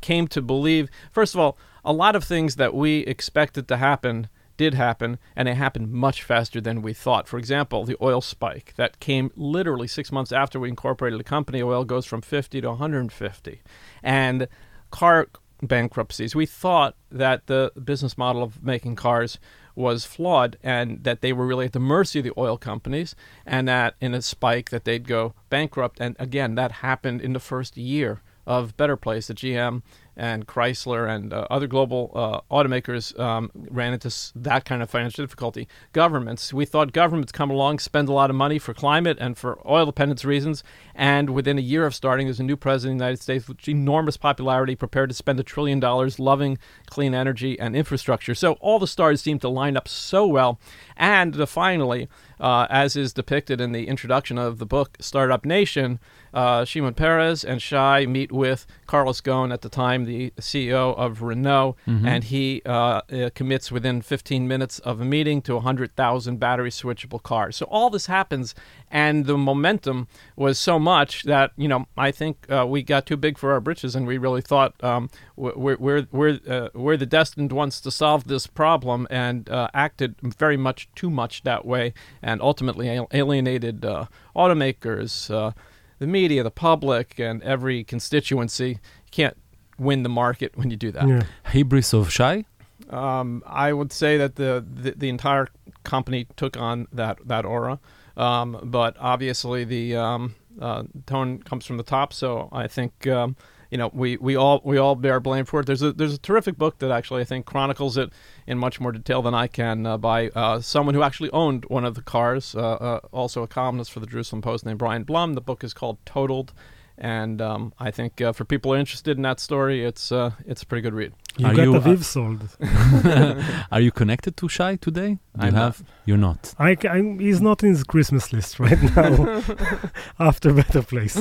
came 0.00 0.28
to 0.28 0.42
believe, 0.42 0.88
first 1.10 1.34
of 1.34 1.40
all, 1.40 1.56
a 1.84 1.92
lot 1.92 2.14
of 2.14 2.24
things 2.24 2.56
that 2.56 2.74
we 2.74 2.98
expected 3.00 3.66
to 3.68 3.76
happen 3.78 4.28
did 4.58 4.74
happen, 4.74 5.18
and 5.34 5.48
it 5.48 5.54
happened 5.54 5.90
much 5.90 6.22
faster 6.22 6.60
than 6.60 6.82
we 6.82 6.92
thought. 6.92 7.28
For 7.28 7.38
example, 7.38 7.84
the 7.84 7.96
oil 8.02 8.20
spike 8.20 8.74
that 8.76 9.00
came 9.00 9.30
literally 9.36 9.86
six 9.86 10.12
months 10.12 10.32
after 10.32 10.60
we 10.60 10.68
incorporated 10.68 11.18
the 11.18 11.24
company, 11.24 11.62
oil 11.62 11.84
goes 11.84 12.04
from 12.04 12.20
50 12.20 12.60
to 12.60 12.68
150. 12.68 13.62
And 14.02 14.48
car 14.90 15.28
bankruptcies, 15.62 16.34
we 16.34 16.44
thought 16.44 16.96
that 17.10 17.46
the 17.46 17.72
business 17.82 18.18
model 18.18 18.42
of 18.42 18.62
making 18.62 18.96
cars 18.96 19.38
was 19.78 20.04
flawed 20.04 20.58
and 20.62 21.04
that 21.04 21.20
they 21.20 21.32
were 21.32 21.46
really 21.46 21.66
at 21.66 21.72
the 21.72 21.78
mercy 21.78 22.18
of 22.18 22.24
the 22.24 22.32
oil 22.36 22.58
companies 22.58 23.14
and 23.46 23.68
that 23.68 23.94
in 24.00 24.12
a 24.12 24.20
spike 24.20 24.70
that 24.70 24.84
they'd 24.84 25.06
go 25.06 25.34
bankrupt. 25.50 26.00
And 26.00 26.16
again 26.18 26.56
that 26.56 26.72
happened 26.72 27.20
in 27.20 27.32
the 27.32 27.40
first 27.40 27.76
year 27.76 28.20
of 28.44 28.76
Better 28.76 28.96
Place, 28.96 29.28
the 29.28 29.34
GM 29.34 29.82
and 30.18 30.46
Chrysler 30.46 31.08
and 31.08 31.32
uh, 31.32 31.46
other 31.50 31.66
global 31.66 32.10
uh, 32.14 32.54
automakers 32.54 33.18
um, 33.18 33.50
ran 33.54 33.92
into 33.92 34.14
that 34.36 34.64
kind 34.64 34.82
of 34.82 34.90
financial 34.90 35.24
difficulty. 35.24 35.68
Governments, 35.92 36.52
we 36.52 36.66
thought 36.66 36.92
governments 36.92 37.32
come 37.32 37.50
along, 37.50 37.78
spend 37.78 38.08
a 38.08 38.12
lot 38.12 38.28
of 38.28 38.36
money 38.36 38.58
for 38.58 38.74
climate 38.74 39.16
and 39.20 39.38
for 39.38 39.58
oil 39.66 39.86
dependence 39.86 40.24
reasons, 40.24 40.64
and 40.94 41.30
within 41.30 41.56
a 41.58 41.62
year 41.62 41.86
of 41.86 41.94
starting, 41.94 42.26
there's 42.26 42.40
a 42.40 42.44
new 42.44 42.56
president 42.56 42.96
of 42.96 42.98
the 42.98 43.04
United 43.04 43.22
States 43.22 43.48
with 43.48 43.68
enormous 43.68 44.16
popularity, 44.16 44.74
prepared 44.74 45.08
to 45.10 45.14
spend 45.14 45.38
a 45.38 45.44
trillion 45.44 45.80
dollars, 45.80 46.18
loving 46.18 46.58
clean 46.86 47.14
energy 47.14 47.58
and 47.58 47.76
infrastructure. 47.76 48.34
So 48.34 48.54
all 48.54 48.78
the 48.78 48.86
stars 48.86 49.22
seem 49.22 49.38
to 49.38 49.48
line 49.48 49.76
up 49.76 49.86
so 49.88 50.26
well. 50.26 50.58
And 50.98 51.40
uh, 51.40 51.46
finally, 51.46 52.08
uh, 52.40 52.66
as 52.68 52.96
is 52.96 53.12
depicted 53.12 53.60
in 53.60 53.72
the 53.72 53.86
introduction 53.86 54.36
of 54.36 54.58
the 54.58 54.66
book 54.66 54.96
Startup 55.00 55.44
Nation, 55.44 56.00
uh, 56.34 56.64
Shimon 56.64 56.94
Peres 56.94 57.44
and 57.44 57.62
Shai 57.62 58.04
meet 58.04 58.32
with 58.32 58.66
Carlos 58.86 59.20
Ghosn 59.20 59.52
at 59.52 59.62
the 59.62 59.68
time, 59.68 60.04
the 60.04 60.32
CEO 60.40 60.96
of 60.96 61.22
Renault, 61.22 61.76
and 62.06 62.24
he 62.24 62.62
uh, 62.66 62.70
uh, 62.70 63.30
commits 63.34 63.70
within 63.72 64.02
15 64.02 64.46
minutes 64.48 64.78
of 64.80 65.00
a 65.00 65.04
meeting 65.04 65.40
to 65.42 65.54
100,000 65.54 66.38
battery 66.38 66.70
switchable 66.70 67.22
cars. 67.22 67.56
So 67.56 67.66
all 67.66 67.90
this 67.90 68.06
happens, 68.06 68.54
and 68.90 69.26
the 69.26 69.36
momentum 69.36 70.08
was 70.36 70.58
so 70.58 70.78
much 70.78 71.24
that 71.24 71.52
you 71.56 71.68
know 71.68 71.86
I 71.96 72.10
think 72.10 72.50
uh, 72.50 72.66
we 72.66 72.82
got 72.82 73.06
too 73.06 73.16
big 73.16 73.38
for 73.38 73.52
our 73.52 73.60
britches, 73.60 73.94
and 73.94 74.06
we 74.06 74.18
really 74.18 74.42
thought 74.42 74.82
um, 74.82 75.10
we're 75.36 75.76
we're 75.76 76.06
we're 76.10 76.40
uh, 76.48 76.68
we're 76.74 76.96
the 76.96 77.06
destined 77.06 77.52
ones 77.52 77.80
to 77.82 77.90
solve 77.90 78.24
this 78.24 78.46
problem, 78.46 79.06
and 79.10 79.48
uh, 79.50 79.68
acted 79.74 80.16
very 80.22 80.56
much 80.56 80.88
too 80.94 81.10
much 81.10 81.42
that 81.42 81.64
way, 81.64 81.92
and 82.22 82.40
ultimately 82.40 82.88
alienated 83.12 83.84
uh, 83.84 84.06
automakers, 84.34 85.32
uh, 85.34 85.52
the 85.98 86.06
media, 86.06 86.42
the 86.42 86.50
public, 86.50 87.18
and 87.18 87.42
every 87.42 87.84
constituency. 87.84 88.68
You 88.70 89.10
can't 89.10 89.36
win 89.78 90.02
the 90.02 90.08
market 90.08 90.56
when 90.56 90.70
you 90.70 90.76
do 90.76 90.90
that. 90.92 91.06
Yeah. 91.06 91.22
Hybris 91.46 91.94
of 91.94 92.12
Shai? 92.12 92.44
Um, 92.90 93.42
I 93.46 93.72
would 93.72 93.92
say 93.92 94.16
that 94.16 94.36
the, 94.36 94.64
the 94.66 94.92
the 94.92 95.08
entire 95.08 95.48
company 95.84 96.26
took 96.36 96.56
on 96.56 96.86
that 96.92 97.18
that 97.26 97.44
aura, 97.44 97.80
um, 98.18 98.60
but 98.64 98.96
obviously 98.98 99.64
the 99.64 99.96
um, 99.96 100.34
uh, 100.60 100.82
tone 101.06 101.42
comes 101.42 101.64
from 101.64 101.76
the 101.76 101.82
top. 101.82 102.12
So 102.12 102.48
I 102.52 102.66
think 102.66 103.06
um, 103.06 103.36
you 103.70 103.78
know 103.78 103.90
we, 103.94 104.16
we 104.16 104.36
all 104.36 104.60
we 104.64 104.76
all 104.76 104.94
bear 104.94 105.20
blame 105.20 105.44
for 105.44 105.60
it. 105.60 105.66
There's 105.66 105.82
a 105.82 105.92
there's 105.92 106.14
a 106.14 106.18
terrific 106.18 106.58
book 106.58 106.78
that 106.78 106.90
actually 106.90 107.22
I 107.22 107.24
think 107.24 107.46
chronicles 107.46 107.96
it 107.96 108.10
in 108.46 108.58
much 108.58 108.80
more 108.80 108.92
detail 108.92 109.22
than 109.22 109.34
I 109.34 109.46
can 109.46 109.86
uh, 109.86 109.96
by 109.96 110.28
uh, 110.30 110.60
someone 110.60 110.94
who 110.94 111.02
actually 111.02 111.30
owned 111.30 111.64
one 111.66 111.84
of 111.84 111.94
the 111.94 112.02
cars, 112.02 112.54
uh, 112.54 112.60
uh, 112.60 113.00
also 113.12 113.42
a 113.42 113.48
columnist 113.48 113.92
for 113.92 114.00
the 114.00 114.06
Jerusalem 114.06 114.42
Post 114.42 114.66
named 114.66 114.78
Brian 114.78 115.04
Blum. 115.04 115.34
The 115.34 115.40
book 115.40 115.62
is 115.62 115.72
called 115.72 116.04
Totaled. 116.04 116.52
And 117.00 117.40
um, 117.40 117.72
I 117.78 117.92
think 117.92 118.20
uh, 118.20 118.32
for 118.32 118.44
people 118.44 118.72
interested 118.72 119.16
in 119.16 119.22
that 119.22 119.38
story, 119.40 119.84
it's 119.84 120.10
uh, 120.10 120.32
it's 120.46 120.62
a 120.62 120.66
pretty 120.66 120.82
good 120.82 120.94
read. 120.94 121.12
You 121.36 121.46
Are 121.46 121.54
got 121.54 121.62
you, 121.62 121.72
the 121.72 121.78
uh, 121.78 121.80
Viv 121.80 122.04
sold. 122.04 122.56
Are 123.70 123.80
you 123.80 123.92
connected 123.92 124.36
to 124.38 124.48
Shai 124.48 124.76
today? 124.76 125.10
Do 125.38 125.40
you 125.40 125.46
I'm 125.48 125.54
not. 125.54 125.62
have? 125.76 125.82
You're 126.06 126.16
not. 126.18 126.54
I, 126.58 126.76
I'm, 126.90 127.20
he's 127.20 127.40
not 127.40 127.62
in 127.62 127.68
his 127.70 127.84
Christmas 127.84 128.32
list 128.32 128.58
right 128.58 128.82
now. 128.96 129.42
after 130.18 130.52
Better 130.52 130.82
Place. 130.82 131.16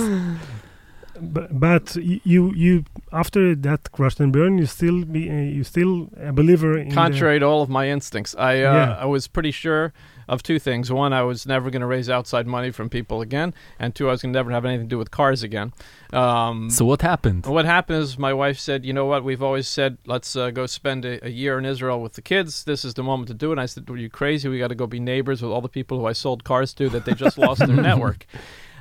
But, 1.19 1.59
but 1.59 1.95
you 1.95 2.53
you 2.55 2.83
after 3.11 3.55
that 3.55 3.91
crash 3.91 4.19
and 4.19 4.31
burn, 4.31 4.57
you 4.59 4.65
still 4.67 5.03
be 5.05 5.29
uh, 5.29 5.33
you 5.33 5.63
still 5.63 6.09
a 6.17 6.31
believer 6.31 6.77
in 6.77 6.89
the- 6.89 6.95
Contrary 6.95 7.39
to 7.39 7.45
all 7.45 7.61
of 7.61 7.69
my 7.69 7.87
instincts, 7.89 8.35
I 8.37 8.61
uh, 8.63 8.73
Yeah. 8.73 8.97
I 8.99 9.05
was 9.05 9.27
pretty 9.27 9.51
sure 9.51 9.93
of 10.27 10.43
two 10.43 10.59
things. 10.59 10.91
One, 10.91 11.13
I 11.13 11.23
was 11.23 11.45
never 11.45 11.69
going 11.69 11.81
to 11.81 11.87
raise 11.87 12.09
outside 12.09 12.47
money 12.47 12.71
from 12.71 12.89
people 12.89 13.21
again, 13.21 13.53
and 13.79 13.95
two, 13.95 14.07
I 14.07 14.11
was 14.11 14.21
going 14.21 14.33
to 14.33 14.37
never 14.37 14.51
have 14.51 14.65
anything 14.65 14.87
to 14.87 14.89
do 14.89 14.97
with 14.97 15.11
cars 15.11 15.43
again. 15.43 15.73
Um, 16.13 16.69
So 16.69 16.85
what 16.85 17.01
happened? 17.01 17.45
what 17.45 17.65
happened 17.65 18.01
is 18.03 18.17
my 18.17 18.33
wife 18.33 18.59
said, 18.59 18.85
"You 18.85 18.93
know 18.93 19.05
what? 19.05 19.23
We've 19.23 19.43
always 19.43 19.67
said 19.67 19.97
let's 20.05 20.35
uh, 20.35 20.51
go 20.51 20.65
spend 20.65 21.05
a, 21.05 21.25
a 21.25 21.29
year 21.29 21.57
in 21.59 21.65
Israel 21.65 22.01
with 22.01 22.13
the 22.13 22.21
kids. 22.21 22.63
This 22.63 22.83
is 22.85 22.93
the 22.93 23.03
moment 23.03 23.27
to 23.29 23.33
do 23.33 23.49
it." 23.49 23.53
And 23.53 23.61
I 23.61 23.65
said, 23.65 23.89
"Were 23.89 23.97
you 23.97 24.09
crazy? 24.09 24.47
We 24.49 24.59
got 24.59 24.69
to 24.69 24.75
go 24.75 24.87
be 24.87 24.99
neighbors 24.99 25.41
with 25.41 25.51
all 25.51 25.61
the 25.61 25.69
people 25.69 25.99
who 25.99 26.05
I 26.05 26.13
sold 26.13 26.43
cars 26.43 26.73
to 26.75 26.89
that 26.89 27.05
they 27.05 27.13
just 27.13 27.37
lost 27.45 27.65
their 27.65 27.75
network." 27.75 28.25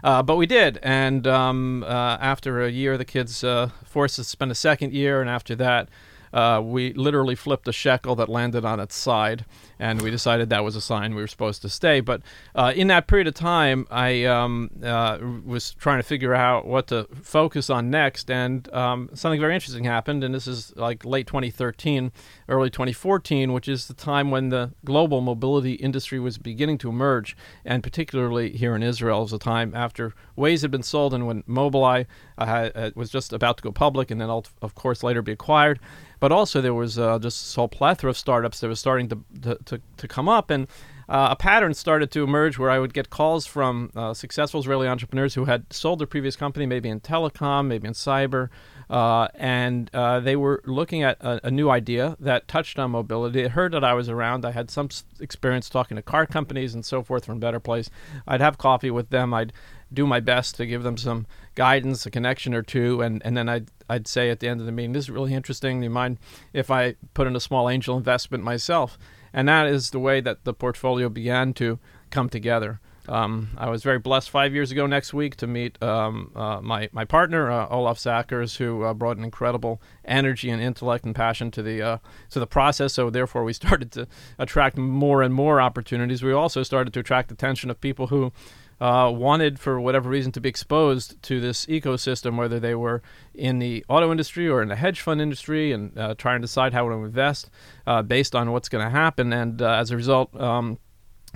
Uh, 0.04 0.22
but 0.22 0.36
we 0.36 0.46
did, 0.46 0.78
and 0.82 1.26
um, 1.26 1.82
uh, 1.82 2.16
after 2.20 2.62
a 2.62 2.70
year, 2.70 2.96
the 2.96 3.04
kids 3.04 3.42
uh, 3.42 3.70
forced 3.84 4.18
us 4.20 4.26
to 4.26 4.30
spend 4.30 4.52
a 4.52 4.54
second 4.54 4.92
year, 4.92 5.20
and 5.20 5.28
after 5.28 5.56
that, 5.56 5.88
uh, 6.36 6.60
we 6.60 6.92
literally 6.92 7.34
flipped 7.34 7.66
a 7.66 7.72
shekel 7.72 8.14
that 8.14 8.28
landed 8.28 8.62
on 8.62 8.78
its 8.78 8.94
side, 8.94 9.46
and 9.78 10.02
we 10.02 10.10
decided 10.10 10.50
that 10.50 10.62
was 10.62 10.76
a 10.76 10.82
sign 10.82 11.14
we 11.14 11.22
were 11.22 11.26
supposed 11.26 11.62
to 11.62 11.70
stay. 11.70 12.00
But 12.00 12.20
uh, 12.54 12.74
in 12.76 12.88
that 12.88 13.06
period 13.06 13.26
of 13.26 13.32
time, 13.32 13.86
I 13.90 14.24
um, 14.24 14.70
uh, 14.84 15.16
was 15.46 15.72
trying 15.72 15.98
to 15.98 16.02
figure 16.02 16.34
out 16.34 16.66
what 16.66 16.88
to 16.88 17.08
focus 17.22 17.70
on 17.70 17.88
next, 17.88 18.30
and 18.30 18.70
um, 18.74 19.08
something 19.14 19.40
very 19.40 19.54
interesting 19.54 19.84
happened. 19.84 20.22
And 20.22 20.34
this 20.34 20.46
is 20.46 20.76
like 20.76 21.06
late 21.06 21.26
2013, 21.26 22.12
early 22.48 22.70
2014, 22.70 23.52
which 23.52 23.68
is 23.68 23.88
the 23.88 23.94
time 23.94 24.30
when 24.30 24.48
the 24.50 24.72
global 24.84 25.20
mobility 25.20 25.72
industry 25.72 26.18
was 26.18 26.38
beginning 26.38 26.78
to 26.78 26.88
emerge, 26.88 27.36
and 27.64 27.82
particularly 27.82 28.56
here 28.56 28.74
in 28.74 28.82
Israel, 28.82 29.22
was 29.22 29.32
a 29.32 29.38
time 29.38 29.74
after 29.74 30.14
Waze 30.36 30.62
had 30.62 30.70
been 30.70 30.82
sold 30.82 31.14
and 31.14 31.26
when 31.26 31.42
Mobileye 31.44 32.06
uh, 32.38 32.42
uh, 32.74 32.90
was 32.94 33.10
just 33.10 33.32
about 33.32 33.56
to 33.56 33.62
go 33.62 33.72
public, 33.72 34.10
and 34.10 34.20
then 34.20 34.30
of 34.30 34.74
course 34.74 35.02
later 35.02 35.22
be 35.22 35.32
acquired. 35.32 35.80
But 36.18 36.32
also 36.32 36.60
there 36.60 36.74
was 36.74 36.98
uh, 36.98 37.18
just 37.18 37.42
this 37.42 37.54
whole 37.54 37.68
plethora 37.68 38.10
of 38.10 38.16
startups 38.16 38.60
that 38.60 38.68
was 38.68 38.80
starting 38.80 39.08
to 39.08 39.24
to, 39.42 39.58
to, 39.66 39.80
to 39.96 40.08
come 40.08 40.28
up, 40.28 40.50
and 40.50 40.66
uh, 41.08 41.28
a 41.30 41.36
pattern 41.36 41.72
started 41.74 42.10
to 42.12 42.24
emerge 42.24 42.58
where 42.58 42.70
I 42.70 42.78
would 42.78 42.92
get 42.92 43.10
calls 43.10 43.46
from 43.46 43.90
uh, 43.94 44.12
successful 44.12 44.60
Israeli 44.60 44.88
entrepreneurs 44.88 45.34
who 45.34 45.44
had 45.44 45.72
sold 45.72 46.00
their 46.00 46.06
previous 46.06 46.34
company, 46.34 46.66
maybe 46.66 46.88
in 46.88 47.00
telecom, 47.00 47.66
maybe 47.66 47.86
in 47.86 47.94
cyber, 47.94 48.48
uh, 48.88 49.28
and 49.34 49.90
uh, 49.92 50.20
they 50.20 50.36
were 50.36 50.62
looking 50.64 51.02
at 51.02 51.20
a, 51.20 51.48
a 51.48 51.50
new 51.50 51.70
idea 51.70 52.16
that 52.20 52.46
touched 52.46 52.78
on 52.78 52.92
mobility. 52.92 53.42
They 53.42 53.48
heard 53.48 53.72
that 53.72 53.84
I 53.84 53.94
was 53.94 54.08
around. 54.08 54.44
I 54.44 54.52
had 54.52 54.70
some 54.70 54.88
experience 55.20 55.68
talking 55.68 55.96
to 55.96 56.02
car 56.02 56.26
companies 56.26 56.74
and 56.74 56.84
so 56.84 57.02
forth 57.02 57.24
from 57.24 57.40
Better 57.40 57.60
Place. 57.60 57.90
I'd 58.26 58.40
have 58.40 58.58
coffee 58.58 58.90
with 58.90 59.10
them. 59.10 59.34
I'd 59.34 59.52
do 59.92 60.06
my 60.06 60.20
best 60.20 60.56
to 60.56 60.66
give 60.66 60.82
them 60.82 60.96
some 60.96 61.26
guidance, 61.54 62.06
a 62.06 62.10
connection 62.10 62.54
or 62.54 62.62
two, 62.62 63.00
and, 63.00 63.22
and 63.24 63.36
then 63.36 63.48
I'd, 63.48 63.68
I'd 63.88 64.06
say 64.06 64.30
at 64.30 64.40
the 64.40 64.48
end 64.48 64.60
of 64.60 64.66
the 64.66 64.72
meeting, 64.72 64.92
this 64.92 65.04
is 65.04 65.10
really 65.10 65.34
interesting. 65.34 65.80
Do 65.80 65.84
you 65.84 65.90
mind 65.90 66.18
if 66.52 66.70
I 66.70 66.96
put 67.14 67.26
in 67.26 67.36
a 67.36 67.40
small 67.40 67.68
angel 67.68 67.96
investment 67.96 68.44
myself? 68.44 68.98
And 69.32 69.48
that 69.48 69.66
is 69.66 69.90
the 69.90 69.98
way 69.98 70.20
that 70.20 70.44
the 70.44 70.54
portfolio 70.54 71.08
began 71.08 71.52
to 71.54 71.78
come 72.10 72.28
together. 72.28 72.80
Um, 73.08 73.50
I 73.56 73.70
was 73.70 73.82
very 73.82 73.98
blessed 73.98 74.30
five 74.30 74.54
years 74.54 74.70
ago 74.72 74.86
next 74.86 75.14
week 75.14 75.36
to 75.36 75.46
meet 75.46 75.80
um, 75.82 76.32
uh, 76.34 76.60
my, 76.60 76.88
my 76.92 77.04
partner, 77.04 77.50
uh, 77.50 77.68
Olaf 77.68 77.98
Sakkers, 77.98 78.56
who 78.56 78.82
uh, 78.82 78.94
brought 78.94 79.16
an 79.16 79.24
incredible 79.24 79.80
energy 80.04 80.50
and 80.50 80.60
intellect 80.60 81.04
and 81.04 81.14
passion 81.14 81.50
to 81.52 81.62
the, 81.62 81.82
uh, 81.82 81.98
to 82.30 82.40
the 82.40 82.46
process. 82.46 82.94
So, 82.94 83.10
therefore, 83.10 83.44
we 83.44 83.52
started 83.66 83.92
to 83.92 84.08
attract 84.38 84.76
more 84.76 85.22
and 85.22 85.32
more 85.32 85.60
opportunities. 85.60 86.22
We 86.22 86.32
also 86.32 86.62
started 86.62 86.92
to 86.94 87.00
attract 87.00 87.30
attention 87.30 87.70
of 87.70 87.80
people 87.80 88.08
who 88.08 88.32
uh, 88.78 89.10
wanted, 89.14 89.58
for 89.58 89.80
whatever 89.80 90.10
reason, 90.10 90.32
to 90.32 90.40
be 90.40 90.48
exposed 90.48 91.22
to 91.22 91.40
this 91.40 91.64
ecosystem, 91.66 92.36
whether 92.36 92.60
they 92.60 92.74
were 92.74 93.02
in 93.34 93.58
the 93.58 93.84
auto 93.88 94.10
industry 94.10 94.48
or 94.48 94.60
in 94.60 94.68
the 94.68 94.76
hedge 94.76 95.00
fund 95.00 95.20
industry, 95.20 95.72
and 95.72 95.96
uh, 95.96 96.14
trying 96.18 96.40
to 96.40 96.46
decide 96.46 96.74
how 96.74 96.86
to 96.88 96.94
invest 96.94 97.48
based 98.06 98.34
on 98.34 98.52
what's 98.52 98.68
going 98.68 98.84
to 98.84 98.90
happen. 98.90 99.32
And 99.32 99.62
as 99.62 99.90
a 99.90 99.96
result, 99.96 100.38
um, 100.38 100.78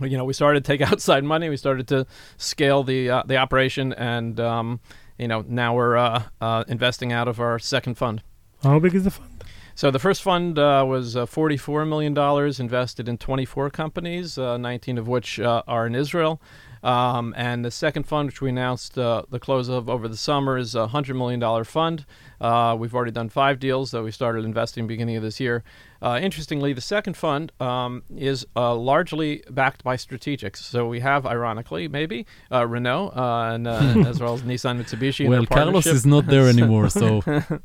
you 0.00 0.16
know, 0.16 0.24
we 0.24 0.32
started 0.32 0.64
to 0.64 0.72
take 0.72 0.80
outside 0.92 1.24
money. 1.24 1.48
We 1.48 1.56
started 1.56 1.88
to 1.88 2.06
scale 2.36 2.82
the 2.82 3.10
uh, 3.10 3.22
the 3.26 3.36
operation, 3.36 3.92
and 3.92 4.38
um, 4.40 4.80
you 5.18 5.28
know, 5.28 5.44
now 5.46 5.74
we're 5.74 5.96
uh, 5.96 6.24
uh, 6.40 6.64
investing 6.68 7.12
out 7.12 7.28
of 7.28 7.40
our 7.40 7.58
second 7.58 7.96
fund. 7.96 8.22
How 8.62 8.78
big 8.78 8.94
is 8.94 9.04
the 9.04 9.10
fund? 9.10 9.30
So 9.74 9.90
the 9.90 9.98
first 9.98 10.22
fund 10.22 10.58
uh, 10.58 10.84
was 10.86 11.16
uh, 11.16 11.24
$44 11.24 11.88
million 11.88 12.14
invested 12.60 13.08
in 13.08 13.16
24 13.16 13.70
companies, 13.70 14.36
uh, 14.36 14.58
19 14.58 14.98
of 14.98 15.08
which 15.08 15.40
uh, 15.40 15.62
are 15.66 15.86
in 15.86 15.94
Israel. 15.94 16.38
Um, 16.82 17.32
and 17.36 17.64
the 17.64 17.70
second 17.70 18.04
fund, 18.04 18.28
which 18.28 18.42
we 18.42 18.50
announced 18.50 18.98
uh, 18.98 19.22
the 19.30 19.38
close 19.38 19.68
of 19.68 19.88
over 19.88 20.06
the 20.06 20.18
summer, 20.18 20.58
is 20.58 20.74
a 20.74 20.88
$100 20.88 21.16
million 21.16 21.64
fund. 21.64 22.04
Uh, 22.40 22.74
we've 22.78 22.94
already 22.94 23.10
done 23.10 23.28
five 23.28 23.58
deals 23.58 23.90
that 23.90 24.02
we 24.02 24.10
started 24.10 24.44
investing 24.44 24.86
beginning 24.86 25.16
of 25.16 25.22
this 25.22 25.38
year. 25.40 25.62
Uh, 26.02 26.18
interestingly, 26.22 26.72
the 26.72 26.80
second 26.80 27.14
fund 27.14 27.52
um, 27.60 28.02
is 28.16 28.46
uh, 28.56 28.74
largely 28.74 29.42
backed 29.50 29.84
by 29.84 29.96
strategics. 29.96 30.56
So 30.56 30.88
we 30.88 31.00
have, 31.00 31.26
ironically, 31.26 31.88
maybe 31.88 32.24
uh, 32.50 32.66
Renault 32.66 33.12
uh, 33.14 33.52
and 33.52 33.66
uh, 33.68 34.04
as 34.08 34.18
well 34.18 34.34
as 34.34 34.42
Nissan 34.42 34.80
Mitsubishi. 34.80 35.28
Well, 35.28 35.44
Carlos 35.44 35.84
is 35.86 36.06
not 36.06 36.26
there 36.26 36.48
anymore, 36.54 36.88
so 36.88 37.20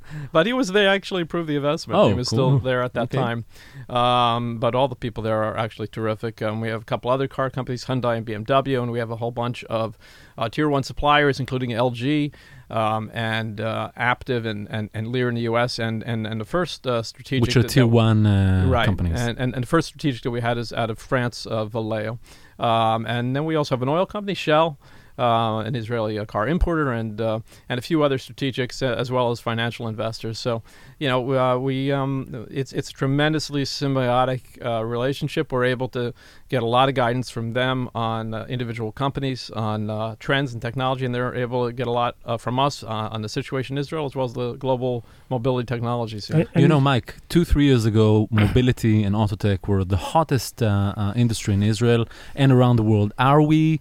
but 0.33 0.45
he 0.45 0.51
was 0.51 0.73
they 0.73 0.85
actually 0.85 1.21
approved 1.21 1.47
the 1.47 1.55
investment. 1.55 1.97
Oh, 1.97 2.09
he 2.09 2.13
was 2.13 2.27
cool. 2.27 2.35
still 2.35 2.59
there 2.59 2.83
at 2.83 2.93
that 2.95 3.03
Okay. 3.03 3.17
time. 3.17 3.45
Um, 3.89 4.57
but 4.57 4.75
all 4.75 4.89
the 4.89 4.95
people 4.95 5.23
there 5.23 5.41
are 5.43 5.55
actually 5.57 5.87
terrific. 5.87 6.41
Um, 6.41 6.59
we 6.59 6.67
have 6.67 6.81
a 6.81 6.85
couple 6.85 7.09
other 7.09 7.29
car 7.29 7.49
companies, 7.49 7.85
Hyundai 7.85 8.17
and 8.17 8.25
BMW, 8.25 8.81
and 8.81 8.91
we 8.91 8.99
have 8.99 9.11
a 9.11 9.15
whole 9.17 9.31
bunch 9.31 9.63
of 9.65 9.97
uh, 10.37 10.49
tier 10.49 10.67
one 10.67 10.83
suppliers, 10.83 11.39
including 11.39 11.69
LG 11.69 12.33
um, 12.69 13.11
and 13.13 13.61
uh, 13.61 13.91
Aptiv 13.97 14.45
and, 14.45 14.67
and, 14.69 14.89
and 14.93 15.07
Lear 15.07 15.29
in 15.29 15.35
the 15.35 15.41
U.S. 15.41 15.79
and 15.79 16.03
and, 16.03 16.25
and 16.25 16.41
the 16.41 16.45
first 16.45 16.85
uh, 16.87 17.03
strategic 17.03 17.47
which 17.47 17.55
are 17.55 17.63
tier 17.63 17.87
one 17.87 18.25
uh, 18.25 18.65
right. 18.67 18.85
companies. 18.85 19.19
And, 19.19 19.37
and 19.39 19.53
and 19.53 19.63
the 19.63 19.67
first 19.67 19.87
strategic 19.87 20.23
that 20.23 20.31
we 20.31 20.41
had 20.41 20.57
is 20.57 20.73
out 20.73 20.89
of 20.89 20.99
France, 20.99 21.45
uh, 21.45 21.65
Valeo. 21.65 22.19
Um, 22.57 23.05
and 23.05 23.35
then 23.35 23.45
we 23.45 23.55
also 23.55 23.75
have 23.75 23.81
an 23.81 23.89
oil 23.89 24.05
company, 24.05 24.33
Shell, 24.33 24.79
uh, 25.17 25.59
an 25.59 25.75
Israeli 25.75 26.19
uh, 26.19 26.25
car 26.25 26.47
importer, 26.47 26.91
and 26.91 27.19
uh, 27.19 27.39
and 27.69 27.77
a 27.77 27.81
few 27.81 28.03
other 28.03 28.17
strategics 28.17 28.81
uh, 28.81 28.95
as 28.95 29.11
well 29.11 29.31
as 29.31 29.39
financial 29.39 29.87
investors. 29.87 30.39
So, 30.39 30.61
you 30.99 31.07
know, 31.07 31.33
uh, 31.33 31.57
we 31.57 31.91
um, 31.91 32.47
it's 32.49 32.73
it's 32.73 32.89
a 32.89 32.93
tremendously 32.93 33.63
symbiotic 33.63 34.41
uh, 34.65 34.83
relationship. 34.83 35.51
We're 35.51 35.65
able 35.65 35.89
to 35.89 36.13
get 36.49 36.63
a 36.63 36.65
lot 36.65 36.89
of 36.89 36.95
guidance 36.95 37.29
from 37.29 37.53
them 37.53 37.89
on 37.95 38.33
uh, 38.33 38.45
individual 38.47 38.91
companies, 38.91 39.49
on 39.51 39.89
uh, 39.89 40.15
trends 40.19 40.53
and 40.53 40.61
technology, 40.61 41.05
and 41.05 41.13
they're 41.13 41.35
able 41.35 41.67
to 41.67 41.73
get 41.73 41.87
a 41.87 41.91
lot 41.91 42.15
uh, 42.25 42.37
from 42.37 42.59
us 42.59 42.83
uh, 42.83 42.87
on 42.87 43.21
the 43.21 43.29
situation 43.29 43.77
in 43.77 43.81
Israel 43.81 44.05
as 44.05 44.15
well 44.15 44.25
as 44.25 44.33
the 44.33 44.53
global 44.53 45.05
mobility 45.29 45.65
technologies. 45.65 46.27
here. 46.27 46.45
You 46.55 46.67
know, 46.67 46.79
Mike, 46.79 47.15
two, 47.29 47.45
three 47.45 47.65
years 47.65 47.85
ago, 47.85 48.27
mobility 48.31 49.03
and 49.03 49.15
autotech 49.15 49.67
were 49.67 49.83
the 49.83 49.97
hottest 49.97 50.61
uh, 50.61 50.93
uh, 50.95 51.13
industry 51.15 51.53
in 51.53 51.63
Israel 51.63 52.07
and 52.35 52.51
around 52.51 52.75
the 52.75 52.83
world. 52.83 53.11
Are 53.17 53.41
we 53.41 53.79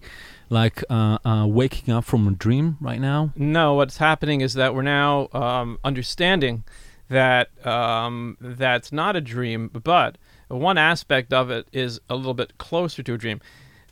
like 0.49 0.83
uh, 0.89 1.17
uh, 1.25 1.45
waking 1.47 1.93
up 1.93 2.05
from 2.05 2.27
a 2.27 2.31
dream 2.31 2.77
right 2.79 2.99
now? 2.99 3.31
No, 3.35 3.73
what's 3.73 3.97
happening 3.97 4.41
is 4.41 4.53
that 4.53 4.73
we're 4.73 4.81
now 4.81 5.29
um, 5.33 5.79
understanding 5.83 6.63
that 7.09 7.49
um, 7.65 8.37
that's 8.39 8.91
not 8.91 9.15
a 9.15 9.21
dream, 9.21 9.69
but 9.69 10.17
one 10.47 10.77
aspect 10.77 11.33
of 11.33 11.49
it 11.49 11.67
is 11.71 11.99
a 12.09 12.15
little 12.15 12.33
bit 12.33 12.57
closer 12.57 13.03
to 13.03 13.13
a 13.13 13.17
dream. 13.17 13.41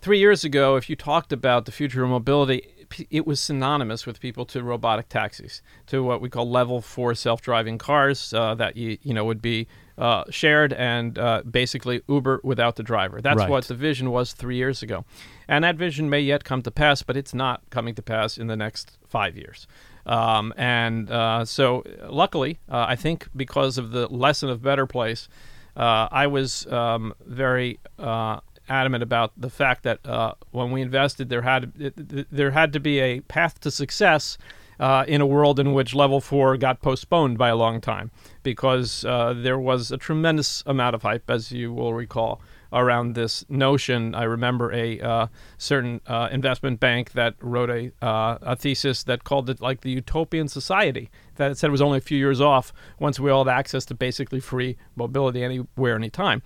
Three 0.02 0.20
years 0.20 0.44
ago, 0.44 0.76
if 0.76 0.90
you 0.90 0.96
talked 0.96 1.32
about 1.32 1.66
the 1.66 1.72
future 1.72 2.04
of 2.04 2.10
mobility, 2.10 2.86
it 3.10 3.26
was 3.26 3.40
synonymous 3.40 4.06
with 4.06 4.20
people 4.20 4.46
to 4.48 4.62
robotic 4.62 5.10
taxis, 5.10 5.62
to 5.88 6.04
what 6.04 6.22
we 6.22 6.30
call 6.30 6.50
level 6.50 6.82
four 6.82 7.16
self-driving 7.16 7.78
cars 7.78 8.34
uh, 8.34 8.54
that 8.56 8.76
you 8.78 8.98
you 9.02 9.14
know 9.14 9.26
would 9.26 9.42
be 9.42 9.68
uh, 9.98 10.24
shared 10.30 10.74
and 10.74 11.18
uh, 11.20 11.42
basically 11.50 12.02
Uber 12.08 12.42
without 12.44 12.76
the 12.76 12.84
driver. 12.84 13.22
That's 13.22 13.38
Right. 13.40 13.50
what 13.50 13.66
the 13.66 13.76
vision 13.76 14.10
was 14.12 14.34
three 14.34 14.56
years 14.56 14.82
ago, 14.84 15.06
and 15.48 15.64
that 15.64 15.76
vision 15.76 16.10
may 16.10 16.20
yet 16.22 16.44
come 16.44 16.62
to 16.64 16.72
pass, 16.72 17.04
but 17.04 17.16
it's 17.18 17.34
not 17.34 17.62
coming 17.70 17.96
to 17.96 18.02
pass 18.02 18.38
in 18.38 18.48
the 18.48 18.56
next 18.56 18.98
five 19.08 19.38
years. 19.38 19.68
Um, 20.06 20.54
and 20.58 21.10
uh, 21.10 21.46
so, 21.46 21.84
luckily, 22.10 22.60
uh, 22.70 22.86
I 22.90 22.96
think 22.96 23.28
because 23.36 23.78
of 23.78 23.92
the 23.92 24.08
lesson 24.08 24.50
of 24.50 24.62
Better 24.62 24.86
Place, 24.86 25.30
uh, 25.78 26.08
I 26.12 26.28
was 26.28 26.68
um, 26.68 27.14
very 27.26 27.80
uh, 27.98 28.40
adamant 28.68 29.04
about 29.04 29.32
the 29.38 29.50
fact 29.50 29.84
that 29.84 30.06
uh, 30.06 30.34
when 30.52 30.72
we 30.72 30.82
invested, 30.82 31.30
there 31.30 31.42
had 31.44 31.72
it, 31.80 32.28
there 32.32 32.52
had 32.52 32.74
to 32.74 32.80
be 32.80 33.00
a 33.00 33.22
path 33.22 33.60
to 33.62 33.72
success 33.72 34.38
uh, 34.84 35.06
in 35.08 35.22
a 35.22 35.26
world 35.26 35.62
in 35.62 35.72
which 35.72 35.96
level 35.96 36.20
four 36.20 36.58
got 36.58 36.82
postponed 36.82 37.38
by 37.38 37.48
a 37.48 37.56
long 37.56 37.80
time 37.80 38.12
because 38.44 39.06
uh, 39.06 39.34
there 39.34 39.58
was 39.58 39.94
a 39.94 39.98
tremendous 39.98 40.62
amount 40.66 40.94
of 40.94 41.04
hype, 41.04 41.30
as 41.30 41.54
you 41.54 41.72
will 41.72 41.94
recall, 41.94 42.42
around 42.74 43.16
this 43.16 43.46
notion. 43.48 44.14
I 44.14 44.24
remember 44.24 44.74
a 44.74 45.00
uh, 45.00 45.28
certain 45.58 46.02
uh, 46.06 46.28
investment 46.34 46.82
bank 46.82 47.14
that 47.14 47.36
wrote 47.40 47.70
a, 47.70 47.94
uh, 48.06 48.40
a 48.42 48.58
thesis 48.58 49.04
that 49.04 49.24
called 49.24 49.50
it 49.50 49.62
like 49.62 49.82
the 49.82 49.92
utopian 49.92 50.50
society, 50.50 51.10
that 51.36 51.50
it 51.50 51.58
said 51.58 51.68
it 51.68 51.72
was 51.72 51.82
only 51.82 52.00
a 52.00 52.02
few 52.02 52.18
years 52.18 52.42
off 52.42 52.74
once 53.00 53.22
we 53.22 53.32
all 53.32 53.46
had 53.46 53.58
access 53.58 53.86
to 53.86 53.94
basically 53.94 54.42
free 54.42 54.76
mobility 54.98 55.46
anywhere, 55.46 55.96
anytime. 55.96 56.42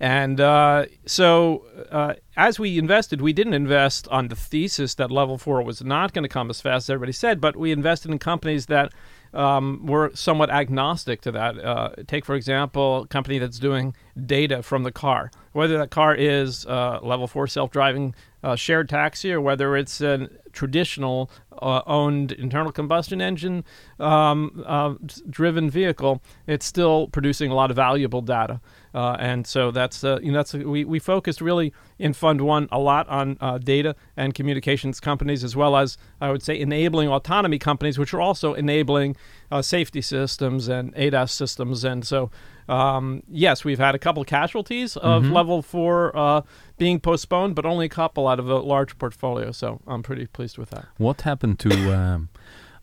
And 0.00 0.40
uh, 0.40 0.86
so, 1.06 1.64
uh, 1.90 2.14
as 2.36 2.58
we 2.58 2.78
invested, 2.78 3.20
we 3.20 3.32
didn't 3.32 3.54
invest 3.54 4.06
on 4.08 4.28
the 4.28 4.36
thesis 4.36 4.94
that 4.94 5.10
level 5.10 5.38
four 5.38 5.60
was 5.62 5.82
not 5.82 6.12
going 6.12 6.22
to 6.22 6.28
come 6.28 6.50
as 6.50 6.60
fast 6.60 6.84
as 6.84 6.90
everybody 6.90 7.12
said, 7.12 7.40
but 7.40 7.56
we 7.56 7.72
invested 7.72 8.12
in 8.12 8.18
companies 8.20 8.66
that 8.66 8.92
um, 9.34 9.84
were 9.86 10.10
somewhat 10.14 10.50
agnostic 10.50 11.20
to 11.22 11.32
that. 11.32 11.58
Uh, 11.58 11.90
take, 12.06 12.24
for 12.24 12.36
example, 12.36 13.02
a 13.02 13.06
company 13.08 13.38
that's 13.38 13.58
doing 13.58 13.94
data 14.26 14.62
from 14.62 14.82
the 14.82 14.92
car, 14.92 15.30
whether 15.52 15.78
that 15.78 15.90
car 15.90 16.14
is 16.14 16.66
uh, 16.66 16.98
level 17.02 17.26
four 17.26 17.46
self 17.46 17.70
driving 17.70 18.14
uh, 18.42 18.54
shared 18.54 18.88
taxi 18.88 19.32
or 19.32 19.40
whether 19.40 19.76
it's 19.76 20.00
a 20.00 20.28
traditional 20.52 21.30
uh, 21.60 21.82
owned 21.86 22.30
internal 22.32 22.70
combustion 22.70 23.20
engine 23.20 23.64
um, 23.98 24.62
uh, 24.64 24.94
driven 25.28 25.68
vehicle, 25.68 26.22
it's 26.46 26.64
still 26.64 27.08
producing 27.08 27.50
a 27.50 27.54
lot 27.54 27.70
of 27.70 27.76
valuable 27.76 28.20
data. 28.20 28.60
Uh, 28.94 29.16
and 29.18 29.46
so 29.46 29.70
that's 29.70 30.02
uh, 30.04 30.18
you 30.22 30.32
know 30.32 30.38
that's 30.38 30.54
we, 30.54 30.84
we 30.84 30.98
focused 30.98 31.40
really 31.40 31.72
in 31.98 32.12
Fund 32.12 32.40
One 32.40 32.68
a 32.70 32.78
lot 32.78 33.08
on 33.08 33.36
data 33.64 33.94
and 34.16 34.34
communications 34.34 35.00
companies 35.00 35.44
as 35.44 35.54
well 35.54 35.76
as 35.76 35.98
I 36.20 36.30
would 36.30 36.42
say 36.42 36.58
enabling 36.58 37.08
autonomy 37.08 37.58
companies, 37.58 37.98
which 37.98 38.14
are 38.14 38.20
also 38.20 38.54
enabling 38.54 39.16
uh, 39.50 39.62
safety 39.62 40.00
systems 40.02 40.68
and 40.68 40.94
ADAS 40.94 41.30
systems. 41.30 41.84
And 41.84 42.06
so 42.06 42.30
um, 42.68 43.22
yes, 43.28 43.64
we've 43.64 43.78
had 43.78 43.94
a 43.94 43.98
couple 43.98 44.22
casualties 44.24 44.96
of 44.98 45.22
Mhm. 45.24 45.32
level 45.32 45.62
four 45.62 46.14
uh, 46.16 46.42
being 46.76 47.00
postponed, 47.00 47.54
but 47.54 47.64
only 47.64 47.86
a 47.86 47.88
couple 47.88 48.28
out 48.28 48.38
of 48.38 48.48
a 48.50 48.58
large 48.58 48.98
portfolio. 48.98 49.52
So 49.52 49.80
I'm 49.86 50.02
pretty 50.02 50.26
pleased 50.26 50.58
with 50.58 50.68
that. 50.70 50.84
What 50.98 51.22
happened 51.22 51.58
to 51.60 51.70
um, 51.98 52.28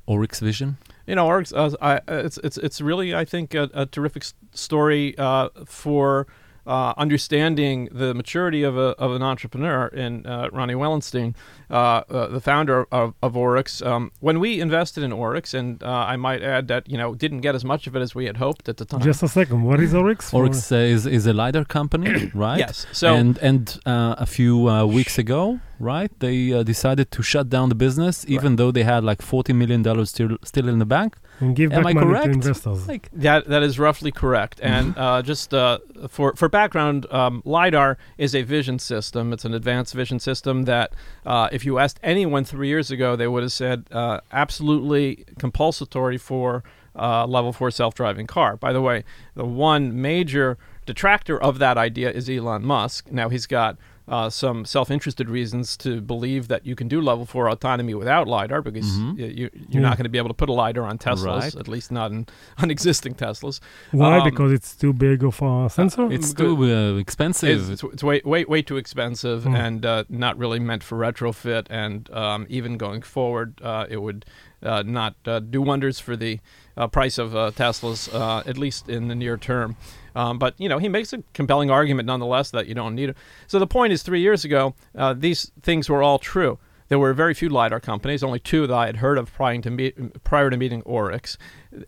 Oryx 0.08 0.40
Vision? 0.40 0.78
You 1.06 1.14
know, 1.16 1.28
Oryx, 1.28 1.54
uh, 1.54 1.70
I, 1.82 2.00
it's 2.08 2.40
it's 2.44 2.58
it's 2.58 2.82
really 2.82 3.14
I 3.14 3.26
think 3.26 3.54
a, 3.54 3.70
a 3.76 3.86
terrific 3.86 4.24
story 4.54 5.16
uh, 5.20 5.50
for 5.66 6.26
uh, 6.66 6.94
understanding 6.98 7.90
the 7.92 8.14
maturity 8.14 8.64
of 8.64 8.78
a 8.78 8.90
of 8.98 9.12
an 9.12 9.22
entrepreneur 9.22 9.88
in 9.88 10.26
uh, 10.26 10.50
Ronnie 10.52 10.74
Wellingstein, 10.74 11.36
uh, 11.70 11.74
uh, 11.74 12.28
the 12.28 12.42
founder 12.42 12.88
of, 12.92 13.14
of 13.22 13.36
Oryx. 13.36 13.82
Um, 13.82 14.12
when 14.20 14.40
we 14.40 14.60
invested 14.60 15.04
in 15.04 15.12
Oryx, 15.12 15.54
and 15.54 15.82
uh, 15.84 15.90
I 15.90 16.16
might 16.16 16.42
add 16.42 16.68
that 16.68 16.90
you 16.90 16.98
know 16.98 17.16
didn't 17.16 17.42
get 17.42 17.56
as 17.56 17.64
much 17.64 17.88
of 17.88 17.96
it 17.96 18.02
as 18.02 18.16
we 18.16 18.26
had 18.26 18.38
hoped 18.38 18.70
at 18.70 18.78
the 18.78 18.86
time. 18.86 19.02
Just 19.02 19.24
a 19.24 19.28
second. 19.28 19.64
What 19.64 19.80
is 19.80 19.94
Oryx? 19.94 20.30
for? 20.30 20.38
Oryx 20.38 20.72
uh, 20.72 20.76
is, 20.76 21.06
is 21.06 21.28
a 21.28 21.34
LiDAR 21.34 21.66
company, 21.66 22.32
right? 22.34 22.60
yes. 22.60 22.86
So 22.92 23.14
and 23.14 23.38
and 23.40 23.80
uh, 23.86 24.16
a 24.18 24.26
few 24.26 24.70
uh, 24.70 24.86
weeks 24.86 25.18
ago, 25.18 25.60
right, 25.80 26.12
they 26.20 26.54
uh, 26.54 26.64
decided 26.64 27.12
to 27.12 27.22
shut 27.24 27.50
down 27.50 27.70
the 27.70 27.76
business, 27.76 28.26
even 28.28 28.56
though 28.56 28.72
they 28.72 28.84
had 28.84 29.04
like 29.04 29.22
forty 29.22 29.54
million 29.54 29.82
dollars 29.84 30.10
still 30.10 30.38
still 30.44 30.68
in 30.70 30.80
the 30.80 30.86
bank. 30.86 31.16
and 31.40 31.56
give 31.56 31.74
Am 31.74 31.84
back 31.84 31.92
I 31.92 31.94
money 31.94 32.08
correct? 32.08 32.26
to 32.26 32.32
investors. 32.32 32.88
Like, 32.88 33.10
That 33.12 33.48
that 33.48 33.64
is 33.64 33.78
roughly 33.78 34.12
correct. 34.12 34.60
And 34.62 34.98
uh, 34.98 35.22
just 35.22 35.54
uh, 35.54 35.80
for 36.08 36.34
for 36.36 36.48
background, 36.50 37.06
um, 37.12 37.42
lidar 37.46 37.98
is 38.18 38.34
a 38.36 38.44
vision 38.44 38.80
system. 38.80 39.34
It's 39.34 39.46
an 39.46 39.54
advanced 39.54 39.94
vision 39.94 40.20
system 40.20 40.64
that, 40.66 40.94
uh, 41.26 41.50
if 41.52 41.66
you 41.66 41.78
asked 41.80 42.00
anyone 42.04 42.46
three 42.46 42.68
years 42.70 42.92
ago, 42.92 43.16
they 43.16 43.28
would 43.28 43.44
have 43.44 43.52
said 43.52 43.86
uh, 43.92 44.20
absolutely 44.32 45.26
compulsory 45.38 46.18
for 46.18 46.64
uh, 46.98 47.26
level 47.28 47.52
four 47.52 47.72
self-driving 47.72 48.28
car. 48.28 48.56
By 48.56 48.72
the 48.72 48.82
way, 48.82 49.04
the 49.36 49.46
one 49.46 50.02
major 50.02 50.58
detractor 50.86 51.38
of 51.42 51.60
that 51.60 51.78
idea 51.78 52.12
is 52.12 52.30
Elon 52.30 52.64
Musk. 52.64 53.12
Now 53.12 53.28
he's 53.30 53.46
got 53.48 53.78
uh, 54.08 54.30
some 54.30 54.66
self-interested 54.66 55.30
reasons 55.30 55.76
to 55.78 56.00
believe 56.00 56.48
that 56.48 56.66
you 56.66 56.76
can 56.76 56.88
do 56.88 57.02
level 57.02 57.26
four 57.26 57.50
autonomy 57.50 57.94
without 57.96 58.28
lidar 58.28 58.62
because 58.62 58.86
Mhm. 58.86 59.18
you, 59.18 59.26
you're 59.36 59.50
Yeah. 59.70 59.80
not 59.80 59.98
going 59.98 60.04
to 60.04 60.10
be 60.10 60.18
able 60.20 60.30
to 60.30 60.34
put 60.36 60.48
a 60.50 60.54
lidar 60.54 60.84
on 60.86 60.98
Teslas, 61.00 61.26
Right. 61.42 61.56
at 61.56 61.68
least 61.68 61.92
not 61.92 62.12
in, 62.12 62.28
on 62.60 62.70
existing 62.70 63.16
Teslas. 63.16 63.60
Why? 63.92 64.20
um, 64.20 64.30
because 64.30 64.52
it's 64.52 64.76
too 64.76 64.94
big 64.94 65.24
of 65.24 65.42
a 65.42 65.70
sensor. 65.70 66.12
it's 66.12 66.34
too 66.34 66.56
uh, 66.64 66.98
expensive. 67.00 67.70
It's, 67.72 67.84
it's 67.84 68.04
way, 68.04 68.22
way, 68.24 68.46
way 68.46 68.62
too 68.62 68.78
expensive 68.78 69.44
Hmm. 69.44 69.56
and 69.56 69.86
uh, 69.86 70.04
not 70.10 70.38
really 70.38 70.60
meant 70.60 70.84
for 70.84 70.98
retrofit. 71.00 71.66
And 71.70 72.10
um, 72.12 72.46
even 72.50 72.78
going 72.78 73.02
forward, 73.02 73.60
uh, 73.64 73.86
it 73.90 74.02
would 74.04 74.26
uh, 74.64 74.84
not 74.86 75.16
uh, 75.26 75.40
do 75.40 75.62
wonders 75.62 76.00
for 76.00 76.16
the 76.16 76.40
uh, 76.78 76.88
price 76.88 77.18
of 77.18 77.36
uh, 77.36 77.52
Teslas, 77.56 78.14
uh, 78.14 78.44
at 78.46 78.58
least 78.58 78.88
in 78.90 79.08
the 79.08 79.16
near 79.16 79.38
term. 79.38 79.76
Um, 80.16 80.40
but 80.40 80.54
you 80.58 80.70
know, 80.70 80.78
he 80.78 80.90
makes 80.90 81.14
a 81.14 81.24
compelling 81.34 81.70
argument 81.70 82.06
nonetheless 82.08 82.52
that 82.52 82.68
you 82.68 82.74
don't 82.76 82.96
need 82.96 83.10
it. 83.10 83.18
So 83.48 83.60
the 83.60 83.68
point 83.68 83.94
is, 83.94 84.02
three 84.04 84.22
years 84.22 84.46
ago, 84.46 84.74
uh, 84.98 85.14
these 85.14 85.52
things 85.62 85.90
were 85.90 86.02
all 86.02 86.20
true. 86.20 86.58
There 86.88 87.00
were 87.00 87.14
very 87.14 87.34
few 87.34 87.50
lidar 87.50 87.80
companies, 87.80 88.24
only 88.24 88.40
two 88.40 88.68
that 88.68 88.74
I 88.74 88.86
had 88.86 88.98
heard 88.98 89.18
of 89.18 89.34
prior 89.34 89.60
to 89.60 89.72
meet, 89.72 90.24
prior 90.24 90.52
to 90.52 90.58
meeting 90.58 90.84
Oryx. 90.84 91.36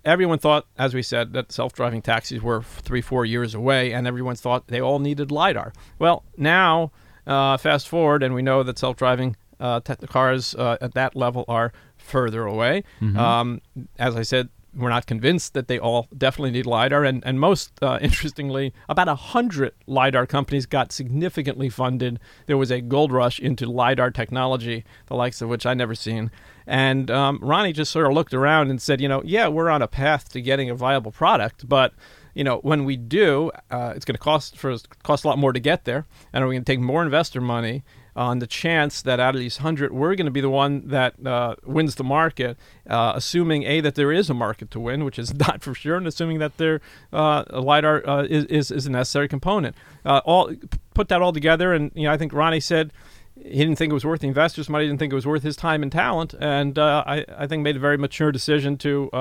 Everyone 0.04 0.40
thought, 0.40 0.66
as 0.78 0.96
we 0.96 1.04
said, 1.04 1.34
that 1.34 1.52
self-driving 1.52 2.02
taxis 2.02 2.42
were 2.42 2.64
three, 2.64 3.02
four 3.02 3.24
years 3.24 3.54
away, 3.54 3.94
and 3.94 4.08
everyone 4.08 4.36
thought 4.36 4.68
they 4.68 4.82
all 4.82 4.98
needed 4.98 5.32
lidar. 5.32 5.72
Well, 6.00 6.24
now, 6.36 6.92
uh, 7.28 7.58
fast 7.58 7.88
forward, 7.88 8.24
and 8.24 8.34
we 8.34 8.42
know 8.42 8.64
that 8.64 8.80
self-driving 8.80 9.36
uh, 9.60 9.82
te- 9.82 10.08
cars 10.08 10.56
uh, 10.56 10.78
at 10.82 10.94
that 10.96 11.16
level 11.16 11.46
are 11.48 11.72
further 11.98 12.46
away. 12.46 12.84
Mhm. 13.00 13.18
Um, 13.18 13.62
as 14.00 14.16
I 14.16 14.24
said, 14.24 14.50
we're 14.78 14.90
not 14.90 15.08
convinced 15.08 15.54
that 15.54 15.68
they 15.68 15.80
all 15.80 16.08
definitely 16.16 16.52
need 16.52 16.66
lidar, 16.66 17.04
and 17.04 17.24
and 17.26 17.40
most 17.40 17.72
uh, 17.82 17.98
interestingly, 18.02 18.74
about 18.88 19.08
a 19.08 19.16
hundred 19.16 19.74
lidar 19.88 20.26
companies 20.26 20.66
got 20.66 20.92
significantly 20.92 21.70
funded. 21.70 22.20
There 22.46 22.58
was 22.58 22.72
a 22.72 22.82
gold 22.82 23.12
rush 23.12 23.40
into 23.40 23.66
lidar 23.66 24.12
technology, 24.12 24.86
the 25.08 25.16
likes 25.16 25.42
of 25.42 25.50
which 25.50 25.66
I 25.66 25.74
never 25.74 25.96
seen. 25.96 26.32
And 26.66 27.10
um, 27.10 27.40
Ronnie 27.42 27.74
just 27.74 27.92
sort 27.92 28.08
of 28.08 28.14
looked 28.14 28.34
around 28.34 28.70
and 28.70 28.82
said, 28.82 29.00
you 29.00 29.08
know, 29.08 29.22
yeah, 29.24 29.48
we're 29.48 29.70
on 29.70 29.82
a 29.82 29.88
path 29.88 30.30
to 30.34 30.42
getting 30.42 30.70
a 30.70 30.76
viable 30.76 31.12
product, 31.12 31.68
but 31.68 31.94
you 32.34 32.44
know, 32.44 32.58
when 32.58 32.86
we 32.86 32.98
do, 32.98 33.50
uh, 33.72 33.94
it's 33.96 34.06
going 34.06 34.14
to 34.14 34.22
cost 34.22 34.58
for 34.58 34.76
cost 35.02 35.26
a 35.26 35.28
lot 35.28 35.40
more 35.40 35.54
to 35.54 35.60
get 35.60 35.86
there, 35.86 36.06
and 36.32 36.46
we're 36.46 36.52
going 36.52 36.64
to 36.64 36.72
take 36.72 36.80
more 36.80 37.02
investor 37.02 37.42
money 37.42 37.84
on 38.18 38.40
the 38.40 38.48
chance 38.48 39.04
that 39.04 39.20
out 39.20 39.36
of 39.36 39.40
these 39.40 39.60
100, 39.60 39.94
we're 39.94 40.16
going 40.16 40.26
to 40.26 40.32
be 40.32 40.42
the 40.42 40.50
one 40.50 40.88
that 40.88 41.14
uh, 41.24 41.56
wins 41.64 41.96
the 41.96 42.04
market, 42.04 42.58
uh, 42.90 43.14
assuming 43.16 43.64
A, 43.64 43.80
that 43.82 43.94
there 43.94 44.12
is 44.12 44.28
a 44.28 44.34
market 44.34 44.72
to 44.72 44.80
win, 44.80 45.06
which 45.06 45.20
is 45.20 45.34
not 45.48 45.62
for 45.62 45.76
sure, 45.76 45.96
and 45.96 46.08
assuming 46.08 46.40
that 46.40 46.58
there, 46.58 46.82
uh, 47.14 47.44
LiDAR 47.52 48.10
uh, 48.10 48.24
is, 48.24 48.46
is, 48.46 48.72
is, 48.72 48.88
a 48.88 48.92
necessary 48.92 49.28
component. 49.28 49.76
Uh, 50.04 50.22
all 50.26 50.52
Put 50.96 51.10
that 51.10 51.22
all 51.22 51.32
together, 51.32 51.74
and 51.74 51.92
you 51.94 52.06
know, 52.06 52.12
I 52.12 52.18
think 52.18 52.34
Ronnie 52.34 52.60
said 52.60 52.92
he 53.36 53.60
didn't 53.60 53.76
think 53.76 53.92
it 53.92 53.94
was 53.94 54.04
worth 54.04 54.22
the 54.22 54.28
investors' 54.28 54.68
money, 54.68 54.88
didn't 54.88 54.98
think 54.98 55.14
it 55.14 55.16
was 55.16 55.28
worth 55.28 55.44
his 55.44 55.56
time 55.56 55.84
and 55.84 55.92
talent, 55.92 56.34
and 56.40 56.80
uh, 56.80 57.04
I, 57.06 57.24
I 57.38 57.46
think 57.46 57.62
made 57.62 57.76
a 57.76 57.80
very 57.80 58.00
mature 58.00 58.32
decision 58.32 58.78
to, 58.80 59.12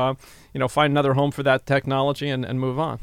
you 0.55 0.59
know, 0.59 0.69
find 0.69 0.91
another 0.91 1.13
home 1.13 1.33
for 1.33 1.43
that 1.43 1.67
technology 1.67 2.31
and, 2.31 2.47
and 2.47 2.59
move 2.59 2.79
on. 2.79 2.99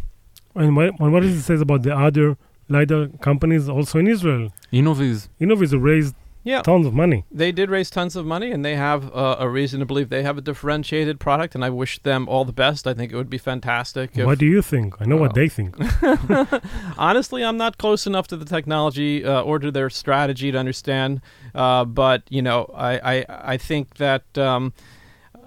And 0.56 0.76
what, 0.76 1.00
what 1.00 1.20
does 1.20 1.36
it 1.36 1.42
say 1.44 1.62
about 1.62 1.84
the 1.84 1.96
other 1.96 2.36
LiDAR 2.70 3.08
companies 3.22 3.70
also 3.70 4.00
in 4.00 4.08
Israel. 4.08 4.52
Innoviz. 4.72 5.30
Innoviz 5.40 5.74
raised 5.82 6.16
yeah. 6.44 6.62
tons 6.62 6.86
of 6.86 6.94
money. 6.94 7.26
They 7.32 7.52
did 7.52 7.70
raise 7.70 7.90
tons 7.90 8.16
of 8.16 8.26
money, 8.26 8.52
and 8.52 8.64
they 8.64 8.76
have 8.76 9.14
uh, 9.16 9.38
a 9.40 9.50
reason 9.50 9.80
to 9.80 9.86
believe 9.86 10.10
they 10.10 10.24
have 10.24 10.38
a 10.38 10.42
differentiated 10.42 11.20
product, 11.20 11.56
and 11.56 11.64
I 11.64 11.70
wish 11.70 12.00
them 12.04 12.28
all 12.28 12.46
the 12.46 12.54
best. 12.54 12.86
I 12.86 12.94
think 12.94 13.12
it 13.12 13.16
would 13.16 13.30
be 13.30 13.38
fantastic. 13.38 14.12
If, 14.18 14.26
what 14.26 14.40
do 14.40 14.46
you 14.46 14.62
think? 14.62 14.96
I 15.00 15.06
know 15.06 15.18
uh, 15.18 15.22
what 15.22 15.36
they 15.36 15.50
think. 15.50 15.76
Honestly, 16.98 17.44
I'm 17.44 17.58
not 17.58 17.78
close 17.78 18.06
enough 18.06 18.28
to 18.28 18.38
the 18.38 18.46
technology 18.46 19.24
uh, 19.26 19.42
or 19.42 19.60
to 19.60 19.72
their 19.72 19.90
strategy 19.90 20.52
to 20.52 20.58
understand, 20.58 21.22
uh, 21.56 21.86
but, 21.86 22.24
you 22.30 22.42
know, 22.42 22.70
I, 22.76 23.18
I, 23.18 23.26
I 23.54 23.58
think 23.58 23.96
that... 23.96 24.38
Um, 24.38 24.74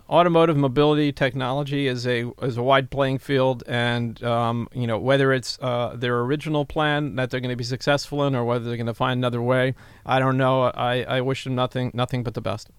automotive 0.09 0.57
mobility 0.57 1.13
technology 1.13 1.87
is 1.87 2.07
a 2.07 2.31
is 2.43 2.57
a 2.57 2.63
wide 2.63 2.91
playing 2.91 3.19
field, 3.19 3.63
and 3.67 4.23
um, 4.23 4.69
you 4.73 4.87
know 4.87 4.99
whether 4.99 5.33
it's 5.33 5.59
uh, 5.61 5.95
their 5.97 6.21
original 6.21 6.65
plan 6.65 7.17
that 7.17 7.31
they're 7.31 7.41
going 7.41 7.51
to 7.51 7.57
be 7.57 7.65
successful 7.65 8.25
in, 8.27 8.35
or 8.35 8.45
whether 8.45 8.65
they're 8.65 8.77
going 8.77 8.87
to 8.87 8.95
find 8.95 9.19
another 9.19 9.43
way. 9.43 9.75
I 10.05 10.19
don't 10.19 10.37
know. 10.37 10.65
I, 10.65 11.03
I 11.03 11.21
wish 11.21 11.45
them 11.45 11.55
nothing 11.55 11.91
nothing 11.95 12.23
but 12.23 12.35
the 12.35 12.41
best. 12.41 12.71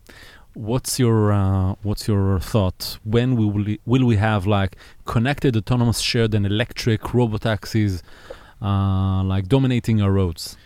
What's 0.53 0.97
your 0.99 1.31
uh, 1.31 1.75
what's 1.83 2.07
your 2.07 2.39
thought? 2.39 2.97
When 3.03 3.35
we 3.35 3.45
will 3.45 3.75
will 3.85 4.05
we 4.05 4.15
have 4.17 4.47
like 4.47 4.75
connected, 5.05 5.55
autonomous, 5.55 5.99
shared, 5.99 6.33
and 6.33 6.45
electric 6.45 7.01
robotaxis, 7.01 8.01
uh, 8.61 9.23
like 9.23 9.47
dominating 9.47 10.01
our 10.01 10.11
roads? 10.11 10.57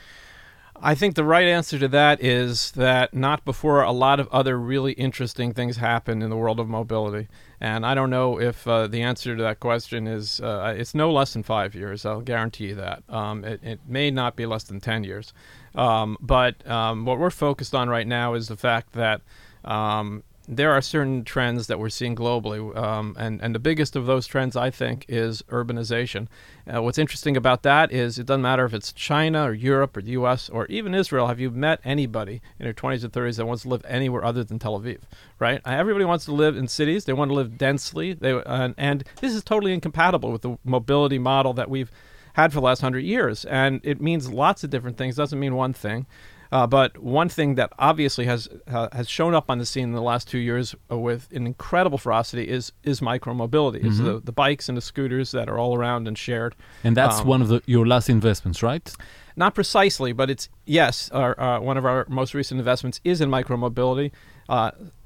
I 0.83 0.95
think 0.95 1.13
the 1.13 1.23
right 1.23 1.45
answer 1.45 1.77
to 1.77 1.87
that 1.89 2.23
is 2.23 2.71
that 2.71 3.13
not 3.13 3.45
before 3.45 3.83
a 3.83 3.91
lot 3.91 4.19
of 4.19 4.27
other 4.29 4.59
really 4.59 4.93
interesting 4.93 5.53
things 5.53 5.77
happen 5.77 6.23
in 6.23 6.31
the 6.31 6.35
world 6.35 6.59
of 6.59 6.67
mobility. 6.67 7.27
And 7.59 7.85
I 7.85 7.93
don't 7.93 8.09
know 8.09 8.39
if 8.41 8.67
uh, 8.67 8.87
the 8.87 9.03
answer 9.03 9.35
to 9.35 9.43
that 9.43 9.59
question 9.59 10.07
is 10.07 10.41
uh, 10.41 10.73
it's 10.75 10.95
no 10.95 11.11
less 11.11 11.33
than 11.33 11.43
five 11.43 11.75
years. 11.75 12.03
I'll 12.03 12.21
guarantee 12.21 12.69
you 12.69 12.75
that. 12.75 13.03
Um, 13.09 13.43
it, 13.43 13.63
it, 13.63 13.79
may 13.87 14.09
not 14.09 14.35
be 14.35 14.47
less 14.47 14.63
than 14.63 14.79
10 14.79 15.03
years. 15.03 15.33
Um, 15.75 16.17
but 16.19 16.67
um, 16.67 17.05
what 17.05 17.19
we're 17.19 17.29
focused 17.29 17.75
on 17.75 17.87
right 17.87 18.07
now 18.07 18.33
is 18.33 18.47
the 18.47 18.57
fact 18.57 18.93
that 18.93 19.21
um, 19.63 20.23
there 20.51 20.73
are 20.73 20.81
certain 20.81 21.23
trends 21.23 21.67
that 21.67 21.79
we're 21.79 21.87
seeing 21.89 22.13
globally, 22.13 22.75
um, 22.75 23.15
and 23.17 23.41
and 23.41 23.55
the 23.55 23.59
biggest 23.59 23.95
of 23.95 24.05
those 24.05 24.27
trends, 24.27 24.57
I 24.57 24.69
think, 24.69 25.05
is 25.07 25.41
urbanization. 25.43 26.27
Uh, 26.71 26.81
what's 26.81 26.97
interesting 26.97 27.37
about 27.37 27.63
that 27.63 27.93
is 27.93 28.19
it 28.19 28.25
doesn't 28.25 28.41
matter 28.41 28.65
if 28.65 28.73
it's 28.73 28.91
China 28.91 29.45
or 29.45 29.53
Europe 29.53 29.95
or 29.95 30.01
the 30.01 30.11
U.S. 30.11 30.49
or 30.49 30.65
even 30.65 30.93
Israel. 30.93 31.27
Have 31.27 31.39
you 31.39 31.51
met 31.51 31.79
anybody 31.85 32.41
in 32.59 32.65
their 32.65 32.73
20s 32.73 33.05
or 33.05 33.09
30s 33.09 33.37
that 33.37 33.45
wants 33.45 33.63
to 33.63 33.69
live 33.69 33.85
anywhere 33.87 34.25
other 34.25 34.43
than 34.43 34.59
Tel 34.59 34.77
Aviv? 34.77 34.99
Right? 35.39 35.61
Uh, 35.65 35.71
everybody 35.71 36.03
wants 36.03 36.25
to 36.25 36.33
live 36.33 36.57
in 36.57 36.67
cities. 36.67 37.05
They 37.05 37.13
want 37.13 37.29
to 37.29 37.35
live 37.35 37.57
densely. 37.57 38.11
They 38.11 38.33
uh, 38.33 38.73
and 38.77 39.05
this 39.21 39.33
is 39.33 39.45
totally 39.45 39.73
incompatible 39.73 40.33
with 40.33 40.41
the 40.41 40.57
mobility 40.65 41.17
model 41.17 41.53
that 41.53 41.69
we've 41.69 41.91
had 42.33 42.51
for 42.51 42.59
the 42.59 42.65
last 42.65 42.81
hundred 42.81 43.05
years, 43.05 43.45
and 43.45 43.79
it 43.83 44.01
means 44.01 44.29
lots 44.29 44.65
of 44.65 44.69
different 44.69 44.97
things. 44.97 45.15
Doesn't 45.15 45.39
mean 45.39 45.55
one 45.55 45.73
thing. 45.73 46.07
Uh, 46.51 46.67
but 46.67 46.97
one 46.97 47.29
thing 47.29 47.55
that 47.55 47.71
obviously 47.79 48.25
has 48.25 48.49
uh, 48.67 48.89
has 48.91 49.09
shown 49.09 49.33
up 49.33 49.49
on 49.49 49.57
the 49.57 49.65
scene 49.65 49.85
in 49.85 49.93
the 49.93 50.01
last 50.01 50.27
two 50.27 50.37
years 50.37 50.75
uh, 50.91 50.97
with 50.97 51.31
an 51.31 51.47
incredible 51.47 51.97
ferocity 51.97 52.47
is 52.47 52.73
is 52.83 52.99
micromobility. 52.99 53.77
Mm-hmm. 53.77 53.87
Is 53.87 53.97
the, 53.99 54.19
the 54.19 54.33
bikes 54.33 54.67
and 54.67 54.77
the 54.77 54.81
scooters 54.81 55.31
that 55.31 55.49
are 55.49 55.57
all 55.57 55.77
around 55.77 56.07
and 56.07 56.17
shared. 56.17 56.55
And 56.83 56.95
that's 56.97 57.21
um, 57.21 57.27
one 57.27 57.41
of 57.41 57.47
the, 57.47 57.61
your 57.65 57.87
last 57.87 58.09
investments, 58.09 58.61
right? 58.61 58.93
Not 59.37 59.55
precisely, 59.55 60.11
but 60.11 60.29
it's 60.29 60.49
yes. 60.65 61.09
Our, 61.11 61.39
uh, 61.39 61.61
one 61.61 61.77
of 61.77 61.85
our 61.85 62.05
most 62.09 62.33
recent 62.33 62.59
investments 62.59 62.99
is 63.03 63.21
in 63.21 63.29
micromobility. 63.29 64.11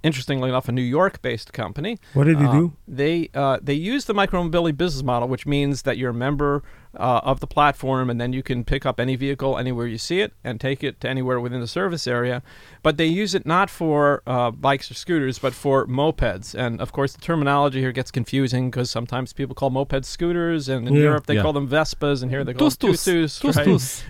Interestingly 0.05 0.49
enough, 0.49 0.69
a 0.69 0.71
New 0.71 0.83
York-based 0.83 1.51
company. 1.51 1.97
What 2.13 2.25
did 2.25 2.37
they 2.37 2.45
uh, 2.45 2.51
do? 2.51 2.73
They 2.87 3.29
uh, 3.33 3.57
they 3.61 3.73
use 3.73 4.05
the 4.05 4.13
micromobility 4.13 4.77
business 4.77 5.03
model, 5.03 5.27
which 5.27 5.47
means 5.47 5.81
that 5.81 5.97
you're 5.97 6.11
a 6.11 6.13
member 6.13 6.61
uh, 6.97 7.21
of 7.23 7.39
the 7.39 7.47
platform, 7.47 8.09
and 8.09 8.19
then 8.21 8.33
you 8.33 8.43
can 8.43 8.63
pick 8.63 8.85
up 8.85 8.99
any 8.99 9.15
vehicle 9.15 9.57
anywhere 9.57 9.87
you 9.87 9.97
see 9.97 10.21
it 10.21 10.33
and 10.43 10.61
take 10.61 10.83
it 10.83 11.01
to 11.01 11.09
anywhere 11.09 11.39
within 11.39 11.59
the 11.59 11.67
service 11.67 12.07
area. 12.07 12.41
But 12.83 12.97
they 12.97 13.05
use 13.05 13.33
it 13.35 13.45
not 13.45 13.69
for 13.69 14.21
uh, 14.27 14.51
bikes 14.51 14.91
or 14.91 14.93
scooters, 14.93 15.39
but 15.39 15.53
for 15.53 15.85
mopeds. 15.87 16.55
And 16.55 16.79
of 16.79 16.91
course, 16.91 17.13
the 17.13 17.21
terminology 17.21 17.79
here 17.79 17.91
gets 17.91 18.11
confusing 18.11 18.69
because 18.69 18.89
sometimes 18.89 19.33
people 19.33 19.55
call 19.55 19.71
mopeds 19.71 20.05
scooters, 20.05 20.69
and 20.69 20.87
in 20.87 20.93
yeah. 20.93 21.01
Europe 21.01 21.25
they 21.25 21.35
yeah. 21.35 21.41
call 21.41 21.53
them 21.53 21.67
Vespas, 21.67 22.21
and 22.21 22.31
here 22.31 22.43
they 22.43 22.53
call 22.53 22.69
them 22.69 22.91
tustus. 22.91 23.43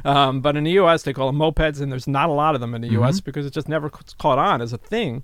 Right? 0.03 0.15
Um, 0.15 0.41
but 0.41 0.55
in 0.57 0.65
the 0.65 0.71
U.S. 0.71 1.03
they 1.03 1.13
call 1.13 1.27
them 1.27 1.37
mopeds, 1.37 1.81
and 1.81 1.91
there's 1.91 2.07
not 2.07 2.29
a 2.29 2.33
lot 2.33 2.55
of 2.55 2.61
them 2.61 2.75
in 2.75 2.81
the 2.81 2.87
mm-hmm. 2.87 2.97
U.S. 2.97 3.21
because 3.21 3.45
it 3.45 3.53
just 3.53 3.69
never 3.69 3.89
caught 3.89 4.37
on 4.37 4.61
as 4.61 4.73
a 4.73 4.77
thing. 4.77 5.23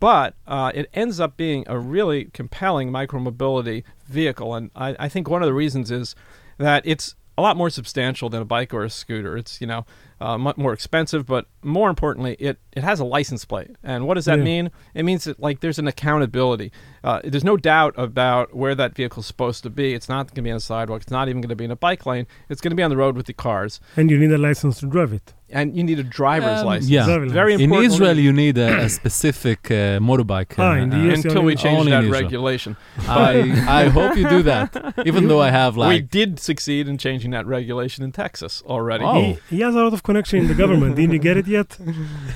But 0.00 0.34
uh, 0.46 0.72
it 0.74 0.88
ends 0.94 1.18
up 1.18 1.36
being 1.36 1.64
a 1.66 1.78
really 1.78 2.26
compelling 2.26 2.90
micromobility 2.90 3.84
vehicle, 4.06 4.54
and 4.54 4.70
I, 4.76 4.96
I 4.98 5.08
think 5.08 5.28
one 5.28 5.42
of 5.42 5.46
the 5.46 5.54
reasons 5.54 5.90
is 5.90 6.14
that 6.58 6.82
it's 6.86 7.14
a 7.38 7.40
lot 7.40 7.56
more 7.56 7.70
substantial 7.70 8.28
than 8.28 8.42
a 8.42 8.44
bike 8.44 8.74
or 8.74 8.82
a 8.82 8.90
scooter. 8.90 9.36
It's 9.36 9.60
you 9.60 9.66
know 9.66 9.86
uh, 10.20 10.36
much 10.36 10.56
more 10.56 10.72
expensive, 10.72 11.24
but 11.24 11.46
more 11.62 11.88
importantly, 11.88 12.36
it, 12.40 12.58
it 12.72 12.82
has 12.82 12.98
a 12.98 13.04
license 13.04 13.44
plate. 13.44 13.70
And 13.82 14.06
what 14.06 14.14
does 14.14 14.24
that 14.24 14.38
yeah. 14.38 14.44
mean? 14.44 14.70
It 14.92 15.04
means 15.04 15.24
that 15.24 15.38
like 15.40 15.60
there's 15.60 15.78
an 15.78 15.86
accountability. 15.86 16.72
Uh, 17.04 17.20
there's 17.22 17.44
no 17.44 17.56
doubt 17.56 17.94
about 17.96 18.54
where 18.54 18.74
that 18.74 18.96
vehicle's 18.96 19.26
supposed 19.26 19.62
to 19.62 19.70
be. 19.70 19.94
It's 19.94 20.08
not 20.08 20.26
going 20.26 20.34
to 20.36 20.42
be 20.42 20.50
on 20.50 20.56
the 20.56 20.60
sidewalk. 20.60 21.02
It's 21.02 21.12
not 21.12 21.28
even 21.28 21.40
going 21.40 21.50
to 21.50 21.56
be 21.56 21.64
in 21.64 21.70
a 21.70 21.76
bike 21.76 22.06
lane. 22.06 22.26
It's 22.48 22.60
going 22.60 22.70
to 22.70 22.76
be 22.76 22.82
on 22.82 22.90
the 22.90 22.96
road 22.96 23.16
with 23.16 23.26
the 23.26 23.32
cars. 23.32 23.80
And 23.96 24.10
you 24.10 24.18
need 24.18 24.32
a 24.32 24.38
license 24.38 24.80
to 24.80 24.86
drive 24.86 25.12
it 25.12 25.34
and 25.50 25.76
you 25.76 25.82
need 25.82 25.98
a 25.98 26.02
driver's 26.02 26.60
um, 26.60 26.66
license. 26.66 26.90
Yeah, 26.90 27.06
very 27.06 27.54
important. 27.54 27.84
In 27.84 27.90
Israel, 27.90 28.18
you 28.18 28.32
need 28.32 28.58
a, 28.58 28.84
a 28.84 28.88
specific 28.88 29.70
uh, 29.70 29.98
motorbike. 29.98 30.54
Ah, 30.58 30.74
in 30.74 30.90
the 30.90 31.10
uh, 31.10 31.14
until 31.14 31.42
we 31.42 31.56
change 31.56 31.88
that 31.88 32.04
regulation. 32.04 32.76
I, 33.08 33.84
I 33.84 33.88
hope 33.88 34.16
you 34.16 34.28
do 34.28 34.42
that. 34.42 34.94
Even 35.06 35.28
though 35.28 35.40
I 35.40 35.50
have 35.50 35.76
like 35.76 35.88
we 35.88 36.00
did 36.00 36.38
succeed 36.38 36.88
in 36.88 36.98
changing 36.98 37.30
that 37.32 37.46
regulation 37.46 38.04
in 38.04 38.12
Texas 38.12 38.62
already. 38.66 39.04
Oh. 39.04 39.20
He, 39.20 39.56
he 39.56 39.60
has 39.60 39.74
a 39.74 39.78
lot 39.78 39.92
of 39.92 40.02
connection 40.02 40.40
in 40.40 40.48
the 40.48 40.54
government. 40.54 40.96
Didn't 40.96 41.12
you 41.12 41.18
get 41.18 41.36
it 41.36 41.46
yet? 41.46 41.78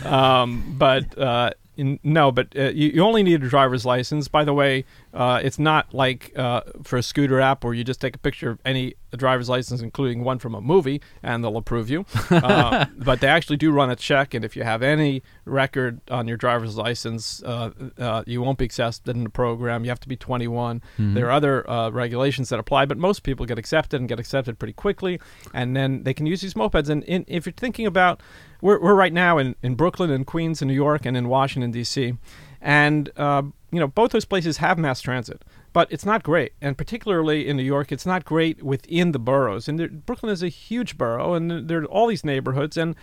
Um, 0.05 0.75
but 0.79 1.17
uh, 1.19 1.51
in, 1.77 1.99
no, 2.03 2.31
but 2.31 2.49
uh, 2.57 2.71
you, 2.71 2.91
you, 2.91 3.03
only 3.03 3.23
need 3.23 3.43
a 3.43 3.49
driver's 3.49 3.87
license. 3.87 4.29
By 4.29 4.45
the 4.45 4.53
way, 4.53 4.85
uh, 5.15 5.41
it's 5.43 5.59
not 5.59 5.95
like 5.95 6.33
uh, 6.37 6.61
for 6.83 6.99
a 6.99 7.03
scooter 7.03 7.41
app 7.41 7.65
where 7.65 7.73
you 7.73 7.83
just 7.83 8.01
take 8.01 8.15
a 8.15 8.19
picture 8.19 8.51
of 8.51 8.59
any 8.65 8.95
driver's 9.17 9.49
license, 9.49 9.81
including 9.81 10.23
one 10.23 10.39
from 10.39 10.55
a 10.55 10.61
movie, 10.61 11.01
and 11.23 11.43
they'll 11.43 11.57
approve 11.57 11.91
you. 11.91 12.05
Uh, 12.43 12.87
but 12.97 13.21
they 13.21 13.29
actually 13.29 13.57
do 13.57 13.71
run 13.71 13.89
a 13.89 13.95
check, 13.95 14.35
and 14.35 14.45
if 14.45 14.57
you 14.57 14.65
have 14.65 14.83
any 14.83 15.23
record 15.45 16.01
on 16.11 16.27
your 16.27 16.37
driver's 16.37 16.77
license, 16.77 17.43
uh, 17.45 17.71
uh, 17.99 18.25
you 18.27 18.43
won't 18.43 18.59
be 18.59 18.65
accepted 18.65 19.15
in 19.15 19.23
the 19.23 19.31
program. 19.31 19.85
You 19.85 19.91
have 19.91 20.01
to 20.01 20.09
be 20.09 20.17
21. 20.17 20.81
Mm-hmm. 20.81 21.15
There 21.15 21.27
are 21.27 21.31
other 21.31 21.65
regulations 21.93 22.49
that 22.49 22.59
apply, 22.59 22.87
but 22.87 22.99
most 22.99 23.23
people 23.23 23.47
get 23.47 23.59
accepted 23.59 24.01
and 24.01 24.09
get 24.09 24.19
accepted 24.19 24.59
pretty 24.59 24.73
quickly, 24.73 25.21
and 25.55 25.77
then 25.77 26.03
they 26.03 26.15
can 26.15 26.27
use 26.27 26.41
these 26.41 26.55
mopeds. 26.55 26.89
And 26.89 27.05
in, 27.05 27.25
if 27.29 27.47
you're 27.47 27.53
thinking 27.53 27.87
about 27.87 28.21
we're, 28.63 28.81
we're 28.81 28.95
right 28.95 29.13
now 29.13 29.37
in, 29.37 29.55
in 29.63 29.75
Brooklyn 29.75 30.11
and 30.11 30.25
Queens 30.25 30.63
and 30.63 30.69
New 30.69 30.75
York 30.75 31.05
and 31.05 31.17
in 31.17 31.29
Washington, 31.29 31.73
D.C. 31.73 32.15
And, 32.63 33.11
uh, 33.17 33.43
you 33.73 33.81
know, 33.81 33.89
both 33.89 34.13
those 34.13 34.25
places 34.25 34.59
have 34.59 34.79
mass 34.79 35.01
transit, 35.01 35.45
but 35.73 35.91
it's 35.91 36.07
not 36.07 36.23
great. 36.23 36.53
And 36.63 36.79
particularly 36.79 37.47
in 37.47 37.57
New 37.57 37.65
York, 37.65 37.91
it's 37.91 38.07
not 38.07 38.25
great 38.25 38.63
within 38.63 39.13
the 39.13 39.19
boroughs. 39.19 39.69
And 39.69 39.79
there, 39.79 39.89
Brooklyn 39.89 40.33
is 40.33 40.43
a 40.43 40.49
huge 40.49 40.97
borough, 40.97 41.35
and 41.35 41.69
there 41.69 41.83
are 41.83 41.87
all 41.87 42.07
these 42.07 42.25
neighborhoods, 42.25 42.77
and 42.77 42.95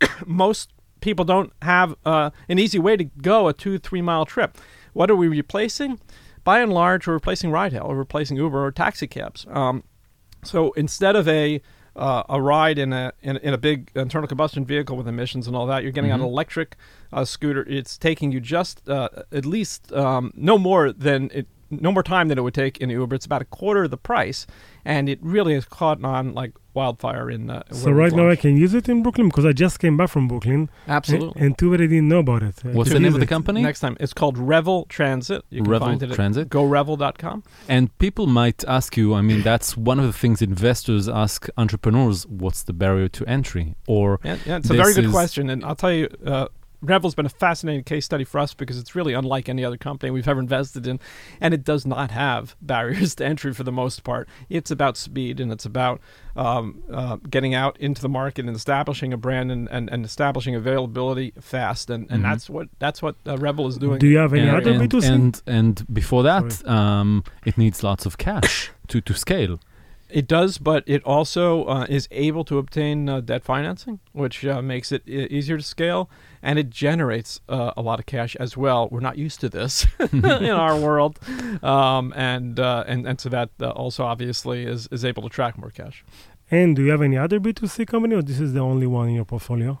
most 0.26 0.72
people 1.00 1.24
don't 1.24 1.52
have 1.62 1.94
uh, 2.04 2.30
an 2.48 2.58
easy 2.58 2.80
way 2.80 2.96
to 2.96 3.04
go 3.04 3.46
a 3.46 3.52
two, 3.52 3.78
three 3.78 4.02
mile 4.02 4.26
trip. 4.26 4.58
What 4.94 5.10
are 5.10 5.16
we 5.16 5.28
replacing? 5.28 6.00
By 6.42 6.58
and 6.60 6.72
large, 6.72 7.06
we're 7.06 7.14
replacing 7.14 7.52
ride 7.52 7.72
hail, 7.72 7.86
we're 7.88 7.94
replacing 7.94 8.36
Uber 8.36 8.64
or 8.64 8.72
taxi 8.72 9.06
cabs. 9.06 9.46
Um, 9.48 9.84
so 10.42 10.72
instead 10.72 11.14
of 11.16 11.28
a 11.28 11.62
uh, 11.96 12.24
a 12.28 12.40
ride 12.40 12.78
in 12.78 12.92
a 12.92 13.12
in, 13.22 13.36
in, 13.38 13.54
a 13.54 13.58
big 13.58 13.90
internal 13.94 14.26
combustion 14.26 14.64
vehicle 14.64 14.96
with 14.96 15.06
emissions 15.06 15.46
and 15.46 15.54
all 15.54 15.66
that. 15.66 15.82
You're 15.82 15.92
getting 15.92 16.10
mm-hmm. 16.10 16.22
on 16.22 16.26
an 16.26 16.32
electric 16.32 16.76
uh, 17.12 17.24
scooter. 17.24 17.64
It's 17.68 17.96
taking 17.96 18.32
you 18.32 18.40
just 18.40 18.88
uh, 18.88 19.08
at 19.30 19.46
least 19.46 19.92
um, 19.92 20.32
no 20.34 20.58
more 20.58 20.92
than 20.92 21.30
it 21.32 21.46
no 21.80 21.92
more 21.92 22.02
time 22.02 22.28
than 22.28 22.38
it 22.38 22.42
would 22.42 22.54
take 22.54 22.78
in 22.78 22.90
Uber. 22.90 23.16
It's 23.16 23.26
about 23.26 23.42
a 23.42 23.46
quarter 23.46 23.84
of 23.84 23.90
the 23.90 23.96
price, 23.96 24.46
and 24.84 25.08
it 25.08 25.18
really 25.22 25.54
has 25.54 25.64
caught 25.64 26.02
on 26.04 26.34
like 26.34 26.52
wildfire 26.74 27.30
in. 27.30 27.50
Uh, 27.50 27.62
So 27.72 27.90
right 27.90 28.12
now 28.12 28.28
I 28.28 28.36
can 28.36 28.56
use 28.56 28.74
it 28.74 28.88
in 28.88 29.02
Brooklyn 29.02 29.28
because 29.28 29.46
I 29.46 29.52
just 29.52 29.78
came 29.78 29.96
back 29.96 30.10
from 30.10 30.28
Brooklyn. 30.28 30.68
absolutely. 30.88 31.32
And, 31.36 31.46
and 31.46 31.58
too 31.58 31.70
bad 31.70 31.80
I 31.80 31.86
didn't 31.86 32.08
know 32.08 32.18
about 32.18 32.42
it. 32.42 32.56
I 32.64 32.68
What's 32.68 32.90
the 32.90 33.00
name 33.00 33.14
of 33.14 33.20
the 33.20 33.26
company? 33.26 33.62
Next 33.62 33.80
time, 33.80 33.96
it's 34.00 34.12
called 34.12 34.36
Revel 34.36 34.86
Transit. 34.86 35.44
You 35.50 35.62
can 35.62 35.70
Revel 35.70 35.88
find 35.88 36.02
it 36.02 36.10
at 36.10 36.16
Transit. 36.16 36.48
GoRevel.com. 36.48 37.44
And 37.68 37.96
people 37.98 38.26
might 38.26 38.64
ask 38.64 38.96
you, 38.96 39.14
I 39.14 39.20
mean, 39.20 39.42
that's 39.42 39.76
one 39.76 39.98
of 40.00 40.06
the 40.06 40.12
things 40.12 40.42
investors 40.42 41.08
ask 41.08 41.48
entrepreneurs, 41.56 42.26
what's 42.26 42.62
the 42.64 42.72
barrier 42.72 43.08
to 43.08 43.24
entry? 43.26 43.76
Or 43.86 44.20
Yeah, 44.24 44.38
yeah 44.44 44.56
it's 44.56 44.70
a 44.70 44.74
very 44.74 44.94
good 44.94 45.10
question, 45.10 45.50
and 45.50 45.64
I'll 45.64 45.76
tell 45.76 45.92
you, 45.92 46.08
uh, 46.26 46.48
Revel's 46.84 47.14
been 47.14 47.26
a 47.26 47.30
fascinating 47.30 47.84
case 47.84 48.04
study 48.04 48.24
for 48.24 48.38
us 48.38 48.54
because 48.54 48.78
it's 48.78 48.94
really 48.94 49.14
unlike 49.14 49.48
any 49.48 49.64
other 49.64 49.76
company 49.76 50.10
we've 50.10 50.28
ever 50.28 50.40
invested 50.40 50.86
in, 50.86 51.00
and 51.40 51.54
it 51.54 51.64
does 51.64 51.86
not 51.86 52.10
have 52.10 52.56
barriers 52.62 53.14
to 53.16 53.24
entry 53.24 53.52
for 53.54 53.62
the 53.64 53.72
most 53.72 54.04
part. 54.04 54.28
It's 54.48 54.70
about 54.70 54.96
speed 54.96 55.40
and 55.40 55.50
it's 55.50 55.64
about 55.64 56.00
um, 56.36 56.82
uh, 56.92 57.16
getting 57.30 57.54
out 57.54 57.76
into 57.78 58.02
the 58.02 58.08
market 58.08 58.44
and 58.46 58.54
establishing 58.56 59.12
a 59.12 59.16
brand 59.16 59.50
and, 59.52 59.68
and, 59.70 59.88
and 59.90 60.04
establishing 60.04 60.54
availability 60.54 61.32
fast, 61.40 61.90
and, 61.90 62.06
and 62.10 62.22
Mhm. 62.22 62.30
that's 62.30 62.50
what 62.50 62.68
that's 62.78 63.00
what 63.02 63.14
uh, 63.26 63.36
Revel 63.38 63.66
is 63.68 63.78
doing. 63.78 63.98
Do 63.98 64.06
you 64.06 64.18
have 64.18 64.32
any 64.34 64.48
and, 64.48 64.56
other 64.56 64.72
and, 64.72 64.90
B2C? 64.90 65.10
and, 65.10 65.42
and 65.46 65.94
before 65.94 66.22
that, 66.24 66.66
um, 66.68 67.24
it 67.44 67.56
needs 67.56 67.82
lots 67.82 68.04
of 68.06 68.18
cash 68.18 68.70
to, 68.88 69.00
to 69.00 69.14
scale. 69.14 69.58
It 70.10 70.28
does, 70.28 70.58
but 70.58 70.84
it 70.86 71.02
also 71.04 71.64
uh, 71.64 71.86
is 71.88 72.06
able 72.12 72.44
to 72.44 72.58
obtain 72.58 73.08
uh, 73.08 73.20
debt 73.20 73.42
financing, 73.42 73.98
which 74.12 74.44
uh, 74.44 74.62
makes 74.62 74.92
it 74.92 75.02
e- 75.08 75.24
easier 75.26 75.56
to 75.56 75.62
scale, 75.62 76.08
and 76.44 76.58
it 76.58 76.70
generates 76.70 77.40
uh, 77.48 77.72
a 77.76 77.82
lot 77.82 77.98
of 77.98 78.06
cash 78.06 78.36
as 78.36 78.56
well. 78.56 78.88
We're 78.90 79.00
not 79.00 79.18
used 79.18 79.40
to 79.40 79.48
this 79.48 79.86
in 80.12 80.50
our 80.50 80.78
world, 80.78 81.18
um, 81.64 82.12
and, 82.14 82.60
uh, 82.60 82.84
and 82.86 83.08
and 83.08 83.20
so 83.20 83.28
that 83.30 83.50
uh, 83.60 83.70
also 83.70 84.04
obviously 84.04 84.64
is 84.64 84.86
is 84.92 85.04
able 85.04 85.22
to 85.24 85.28
track 85.28 85.58
more 85.58 85.70
cash. 85.70 86.04
and 86.50 86.76
do 86.76 86.84
you 86.84 86.90
have 86.90 87.02
any 87.02 87.16
other 87.16 87.40
B2C 87.40 87.86
company 87.86 88.14
or 88.14 88.22
this 88.22 88.38
is 88.38 88.52
the 88.52 88.60
only 88.60 88.86
one 88.86 89.08
in 89.08 89.14
your 89.14 89.24
portfolio? 89.24 89.80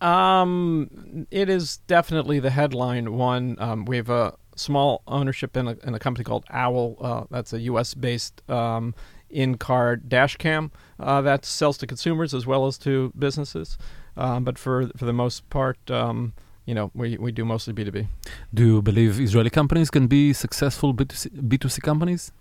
Um, 0.00 1.26
it 1.30 1.48
is 1.48 1.78
definitely 1.86 2.40
the 2.40 2.50
headline 2.50 3.12
one. 3.12 3.56
Um, 3.58 3.84
we 3.84 3.96
have 3.98 4.10
a 4.10 4.34
small 4.56 5.02
ownership 5.06 5.56
in 5.56 5.68
a, 5.68 5.76
in 5.84 5.94
a 5.94 5.98
company 5.98 6.24
called 6.24 6.44
Owl. 6.50 6.96
Uh, 7.00 7.24
that's 7.30 7.52
a 7.52 7.60
U.S. 7.60 7.94
based 7.94 8.42
um, 8.50 8.94
in-car 9.28 9.96
dash 9.96 10.36
cam 10.36 10.72
uh, 10.98 11.20
that 11.20 11.44
sells 11.44 11.78
to 11.78 11.86
consumers 11.86 12.34
as 12.34 12.46
well 12.46 12.66
as 12.66 12.78
to 12.78 13.12
businesses. 13.18 13.78
Um, 14.20 14.44
but 14.44 14.58
for 14.58 14.88
for 14.96 15.06
the 15.06 15.12
most 15.12 15.48
part, 15.50 15.78
um, 15.90 16.34
you 16.66 16.74
know, 16.74 16.90
we, 16.94 17.16
we 17.16 17.32
do 17.32 17.44
mostly 17.44 17.72
B 17.72 17.84
two 17.84 17.92
B. 17.92 18.06
Do 18.52 18.64
you 18.66 18.82
believe 18.82 19.18
Israeli 19.18 19.50
companies 19.50 19.90
can 19.90 20.06
be 20.06 20.32
successful 20.32 20.94
B2C, 20.94 21.28
B2C 21.48 21.80
companies? 21.82 22.32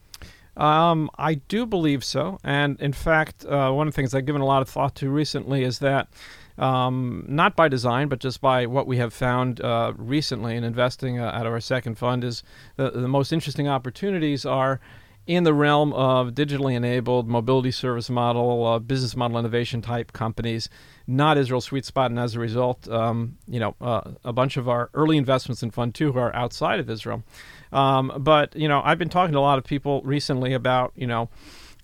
Um, 0.58 1.10
I 1.18 1.36
do 1.36 1.65
believe 1.65 2.04
so, 2.04 2.38
and 2.44 2.80
in 2.82 2.92
fact, 2.92 3.46
uh, 3.46 3.72
one 3.72 3.88
of 3.88 3.94
the 3.94 3.96
things 3.96 4.13
I've 4.13 4.26
given 4.26 4.42
a 4.42 4.46
lot 4.46 4.62
of 4.62 4.68
thought 4.68 4.94
to 4.96 5.10
recently 5.10 5.63
is 5.63 5.80
that, 5.80 6.10
um, 6.58 7.24
not 7.30 7.56
by 7.56 7.70
design, 7.70 8.10
but 8.10 8.20
just 8.20 8.42
by 8.42 8.65
what 8.65 8.86
we 8.86 8.98
have 8.98 9.13
found 9.13 9.62
uh, 9.62 9.94
recently 9.96 10.58
in 10.58 10.65
investing 10.65 11.18
uh, 11.18 11.32
out 11.34 11.46
of 11.46 11.54
our 11.54 11.62
second 11.62 11.98
fund, 11.98 12.26
is 12.26 12.44
the, 12.76 12.92
the 12.92 13.08
most 13.08 13.32
interesting 13.32 13.70
opportunities 13.70 14.46
are 14.46 14.82
in 15.30 15.44
the 15.44 15.54
realm 15.54 15.94
of 15.94 16.32
digitally 16.32 16.74
enabled 16.74 17.28
mobility 17.28 17.70
service 17.70 18.10
model, 18.10 18.65
uh, 18.65 18.80
business 18.80 19.15
model 19.15 19.38
innovation 19.38 19.80
type 19.80 20.12
companies, 20.12 20.70
not 21.06 21.38
Israel's 21.38 21.65
sweet 21.65 21.86
spot, 21.86 22.10
and 22.10 22.20
as 22.20 22.34
a 22.34 22.39
result, 22.39 22.89
um, 22.89 23.38
you 23.48 23.60
know, 23.60 23.76
uh, 23.80 24.02
a 24.26 24.34
bunch 24.34 24.58
of 24.58 24.68
our 24.68 24.89
early 24.96 25.18
investments 25.18 25.62
in 25.62 25.70
Fund 25.70 25.94
Two 25.94 26.18
are 26.18 26.36
outside 26.36 26.80
of 26.80 26.89
Israel. 26.89 27.24
Um, 27.72 28.12
but 28.18 28.56
you 28.56 28.68
know, 28.68 28.82
I've 28.84 28.98
been 28.98 29.10
talking 29.10 29.34
to 29.34 29.38
a 29.38 29.42
lot 29.42 29.60
of 29.60 29.65
people 29.65 30.02
recently 30.02 30.52
about 30.52 30.94
you 30.96 31.06
know, 31.06 31.30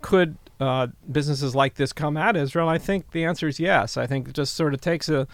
could 0.01 0.37
uh, 0.59 0.87
businesses 1.11 1.53
like 1.53 1.75
this 1.75 1.93
come 1.93 2.17
at 2.17 2.35
Israel? 2.35 2.67
I 2.67 2.79
think 2.79 3.11
the 3.11 3.25
answer 3.25 3.47
is 3.47 3.59
yes. 3.59 3.95
I 3.95 4.07
think 4.07 4.27
it 4.27 4.33
just 4.33 4.55
sort 4.55 4.73
of 4.73 4.81
takes 4.81 5.07
a 5.07 5.27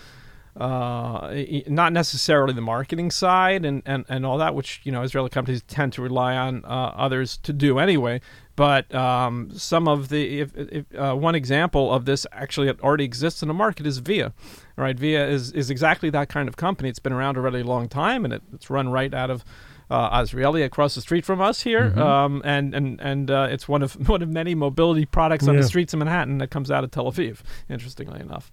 uh, 0.60 1.44
not 1.68 1.94
necessarily 1.94 2.54
the 2.54 2.62
marketing 2.62 3.10
side 3.12 3.66
and, 3.66 3.82
and, 3.86 4.06
and 4.10 4.26
all 4.26 4.38
that, 4.38 4.54
which 4.54 4.82
you 4.84 4.92
know 4.92 5.02
Israeli 5.02 5.30
companies 5.30 5.62
tend 5.64 5.94
to 5.94 6.02
rely 6.02 6.36
on 6.36 6.64
uh, 6.66 6.68
others 6.96 7.38
to 7.44 7.54
do 7.54 7.80
anyway. 7.80 8.22
But 8.58 8.94
um, 8.94 9.50
some 9.54 9.88
of 9.88 10.10
the 10.10 10.42
if, 10.42 10.52
if, 10.56 10.86
uh, 10.96 11.16
one 11.16 11.36
example 11.36 11.92
of 11.92 12.06
this 12.06 12.28
actually 12.32 12.70
already 12.70 13.06
exists 13.06 13.42
in 13.42 13.48
the 13.48 13.54
market 13.54 13.88
is 13.88 14.00
Via. 14.00 14.34
Right, 14.76 14.98
Via 15.00 15.28
is 15.28 15.52
is 15.54 15.70
exactly 15.70 16.10
that 16.12 16.30
kind 16.30 16.48
of 16.50 16.58
company. 16.58 16.90
It's 16.90 17.00
been 17.00 17.14
around 17.14 17.38
a 17.38 17.42
really 17.42 17.64
long 17.64 17.88
time, 17.88 18.26
and 18.26 18.34
it, 18.34 18.42
it's 18.54 18.70
run 18.70 18.90
right 18.90 19.14
out 19.14 19.30
of 19.30 19.44
uh, 19.90 20.20
Azrieli 20.22 20.64
across 20.64 20.96
the 20.96 21.02
street 21.02 21.26
from 21.26 21.42
us 21.42 21.62
here, 21.62 21.92
Mhm. 21.92 21.98
um, 21.98 22.42
and 22.46 22.74
and 22.74 23.00
and 23.02 23.32
uh, 23.32 23.48
it's 23.50 23.68
one 23.68 23.82
of 23.82 23.94
one 24.10 24.22
of 24.22 24.30
many 24.30 24.54
mobility 24.56 25.06
products 25.06 25.48
on 25.48 25.56
the 25.56 25.64
streets 25.64 25.94
of 25.94 26.00
Manhattan 26.00 26.38
that 26.40 26.50
comes 26.50 26.70
out 26.72 26.84
of 26.84 26.92
Tel 26.92 27.06
Aviv. 27.12 27.40
Interestingly 27.70 28.20
enough. 28.20 28.52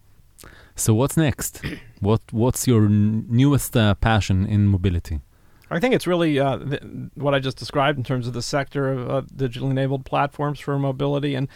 So 0.78 0.94
what's 0.94 1.16
next? 1.16 1.60
what 2.00 2.20
What's 2.30 2.66
your 2.66 2.84
n- 2.86 3.26
newest 3.28 3.76
uh, 3.76 3.94
passion 3.94 4.46
in 4.46 4.68
mobility? 4.68 5.20
I 5.70 5.80
think 5.80 5.94
it's 5.94 6.06
really 6.06 6.38
uh, 6.38 6.58
th- 6.58 6.82
what 7.14 7.34
I 7.34 7.40
just 7.40 7.58
described 7.58 7.98
in 7.98 8.04
terms 8.04 8.26
of 8.26 8.32
the 8.32 8.42
sector 8.42 8.90
of 8.90 9.10
uh, 9.10 9.22
digitally 9.34 9.70
enabled 9.72 10.04
platforms 10.04 10.60
for 10.60 10.78
mobility. 10.78 11.34
And 11.34 11.48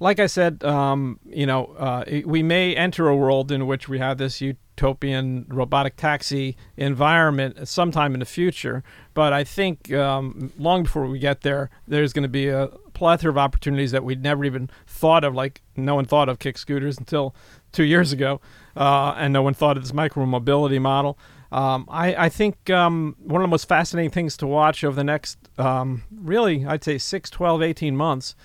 like 0.00 0.20
I 0.20 0.26
said, 0.26 0.62
um, 0.64 1.18
you 1.26 1.44
know, 1.44 1.66
uh, 1.76 2.04
we 2.24 2.42
may 2.42 2.74
enter 2.74 3.08
a 3.08 3.16
world 3.16 3.50
in 3.50 3.66
which 3.66 3.88
we 3.88 3.98
have 3.98 4.16
this 4.16 4.40
utopian 4.40 5.44
robotic 5.48 5.96
taxi 5.96 6.56
environment 6.76 7.68
sometime 7.68 8.14
in 8.14 8.20
the 8.20 8.26
future. 8.26 8.84
But 9.12 9.32
I 9.32 9.44
think 9.44 9.92
um, 9.92 10.52
long 10.56 10.84
before 10.84 11.06
we 11.06 11.18
get 11.18 11.40
there, 11.40 11.68
there's 11.86 12.12
going 12.12 12.22
to 12.22 12.28
be 12.28 12.48
a 12.48 12.68
plethora 12.94 13.30
of 13.30 13.38
opportunities 13.38 13.90
that 13.90 14.04
we'd 14.04 14.22
never 14.22 14.44
even 14.44 14.70
thought 14.86 15.24
of. 15.24 15.34
Like 15.34 15.62
no 15.76 15.96
one 15.96 16.04
thought 16.04 16.28
of 16.28 16.38
kick 16.38 16.58
scooters 16.58 16.96
until 16.96 17.34
two 17.72 17.84
years 17.84 18.12
ago, 18.12 18.40
uh, 18.78 19.14
and 19.18 19.32
no 19.32 19.42
one 19.42 19.52
thought 19.52 19.76
of 19.76 19.82
this 19.82 19.92
micro 19.92 20.24
mobility 20.24 20.78
model. 20.78 21.18
Um, 21.50 21.86
I, 21.88 22.14
I 22.14 22.28
think 22.28 22.70
um, 22.70 23.16
one 23.18 23.42
of 23.42 23.44
the 23.44 23.50
most 23.50 23.68
fascinating 23.68 24.10
things 24.10 24.36
to 24.38 24.46
watch 24.46 24.84
over 24.84 24.94
the 24.94 25.04
next, 25.04 25.36
um, 25.58 26.04
really, 26.14 26.64
I'd 26.64 26.84
say 26.84 26.96
6, 26.96 27.30
12, 27.30 27.62
18 27.62 27.96
months 27.96 28.36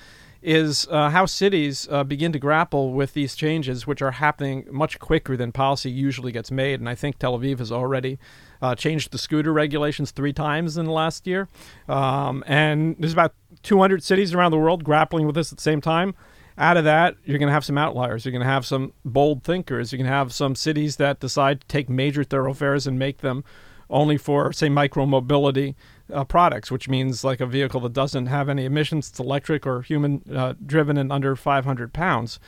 is 0.42 0.88
uh, 0.90 1.10
how 1.10 1.26
cities 1.26 1.88
uh, 1.90 2.04
begin 2.04 2.34
to 2.34 2.40
grapple 2.40 2.94
with 2.94 3.14
these 3.14 3.36
changes, 3.36 3.88
which 3.88 4.02
are 4.02 4.12
happening 4.12 4.66
much 4.70 5.00
quicker 5.00 5.38
than 5.38 5.52
policy 5.52 5.90
usually 5.90 6.32
gets 6.32 6.52
made. 6.52 6.80
And 6.80 6.90
I 6.90 6.96
think 6.96 7.18
Tel 7.20 7.38
Aviv 7.38 7.60
has 7.60 7.72
already 7.72 8.20
uh, 8.62 8.76
changed 8.76 9.12
the 9.12 9.18
scooter 9.18 9.54
regulations 9.54 10.12
three 10.12 10.34
times 10.34 10.78
in 10.78 10.86
the 10.86 10.92
last 10.92 11.28
year. 11.28 11.48
Um, 11.88 12.44
and 12.46 12.96
there's 13.00 13.14
about 13.14 13.36
200 13.62 14.04
cities 14.04 14.34
around 14.34 14.52
the 14.52 14.58
world 14.58 14.84
grappling 14.84 15.26
with 15.26 15.36
this 15.36 15.52
at 15.52 15.60
the 15.60 15.64
same 15.64 15.80
time. 15.80 16.14
Out 16.58 16.78
of 16.78 16.84
that, 16.84 17.16
you're 17.26 17.40
going 17.40 17.48
to 17.48 17.54
have 17.54 17.66
some 17.66 17.78
outliers. 17.78 18.26
You're 18.26 18.32
going 18.32 18.46
to 18.46 18.48
have 18.48 18.66
some 18.66 18.94
bold 19.04 19.44
thinkers. 19.44 19.92
You're 19.92 19.98
going 19.98 20.10
to 20.10 20.16
have 20.16 20.34
some 20.34 20.56
cities 20.56 20.98
that 20.98 21.20
decide 21.20 21.62
to 21.62 21.68
take 21.68 21.90
major 21.90 22.24
thoroughfares 22.24 22.86
and 22.86 23.00
make 23.00 23.20
them 23.20 23.44
only 23.90 24.18
for, 24.18 24.54
say, 24.54 24.70
micro 24.70 25.06
mobility 25.06 25.76
uh, 26.12 26.24
products, 26.24 26.72
which 26.72 26.90
means 26.90 27.24
like 27.24 27.40
a 27.40 27.46
vehicle 27.46 27.80
that 27.82 27.94
doesn't 27.94 28.28
have 28.28 28.50
any 28.50 28.66
emissions, 28.66 29.10
it's 29.10 29.20
electric 29.20 29.66
or 29.66 29.82
human 29.82 30.22
uh, 30.34 30.54
driven 30.66 30.98
and 30.98 31.12
under 31.12 31.36
500 31.36 31.94
pounds. 31.94 32.40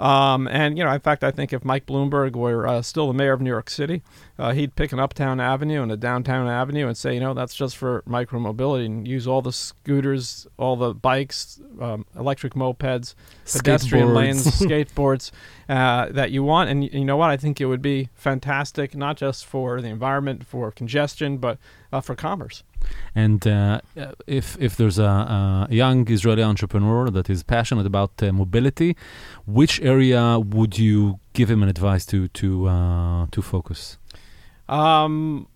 Um, 0.00 0.48
and, 0.48 0.76
you 0.76 0.84
know, 0.84 0.90
in 0.92 1.00
fact, 1.00 1.22
I 1.22 1.30
think 1.30 1.52
if 1.52 1.64
Mike 1.64 1.86
Bloomberg 1.86 2.34
were 2.34 2.66
uh, 2.66 2.82
still 2.82 3.06
the 3.08 3.14
mayor 3.14 3.32
of 3.32 3.40
New 3.40 3.50
York 3.50 3.70
City, 3.70 4.02
uh, 4.38 4.52
he'd 4.52 4.74
pick 4.74 4.92
an 4.92 4.98
uptown 4.98 5.40
avenue 5.40 5.82
and 5.82 5.92
a 5.92 5.96
downtown 5.96 6.48
avenue 6.48 6.86
and 6.86 6.96
say, 6.96 7.14
you 7.14 7.20
know, 7.20 7.34
that's 7.34 7.54
just 7.54 7.76
for 7.76 8.02
micromobility 8.02 8.86
and 8.86 9.06
use 9.06 9.26
all 9.26 9.42
the 9.42 9.52
scooters, 9.52 10.46
all 10.56 10.76
the 10.76 10.94
bikes, 10.94 11.60
um, 11.80 12.06
electric 12.18 12.54
mopeds, 12.54 13.14
pedestrian 13.50 14.14
lanes, 14.14 14.46
skateboards 14.60 15.30
uh, 15.68 16.06
that 16.10 16.30
you 16.30 16.42
want. 16.42 16.70
And 16.70 16.84
you 16.92 17.04
know 17.04 17.16
what? 17.16 17.30
I 17.30 17.36
think 17.36 17.60
it 17.60 17.66
would 17.66 17.82
be 17.82 18.08
fantastic, 18.14 18.94
not 18.94 19.16
just 19.16 19.46
for 19.46 19.80
the 19.80 19.88
environment, 19.88 20.46
for 20.46 20.70
congestion, 20.70 21.38
but 21.38 21.58
uh, 21.92 22.00
for 22.00 22.14
commerce. 22.14 22.62
And 23.14 23.46
uh, 23.46 23.80
if 24.26 24.56
if 24.58 24.76
there's 24.76 24.98
a, 24.98 25.66
a 25.70 25.74
young 25.74 26.08
Israeli 26.08 26.42
entrepreneur 26.42 27.10
that 27.10 27.30
is 27.30 27.42
passionate 27.42 27.86
about 27.86 28.22
uh, 28.22 28.32
mobility, 28.32 28.96
which 29.46 29.80
area 29.80 30.38
would 30.38 30.78
you 30.78 31.20
give 31.32 31.50
him 31.50 31.62
an 31.62 31.68
advice 31.68 32.04
to 32.06 32.28
to 32.28 32.68
uh, 32.68 33.26
to 33.30 33.42
focus? 33.42 33.98
Um, 34.68 35.46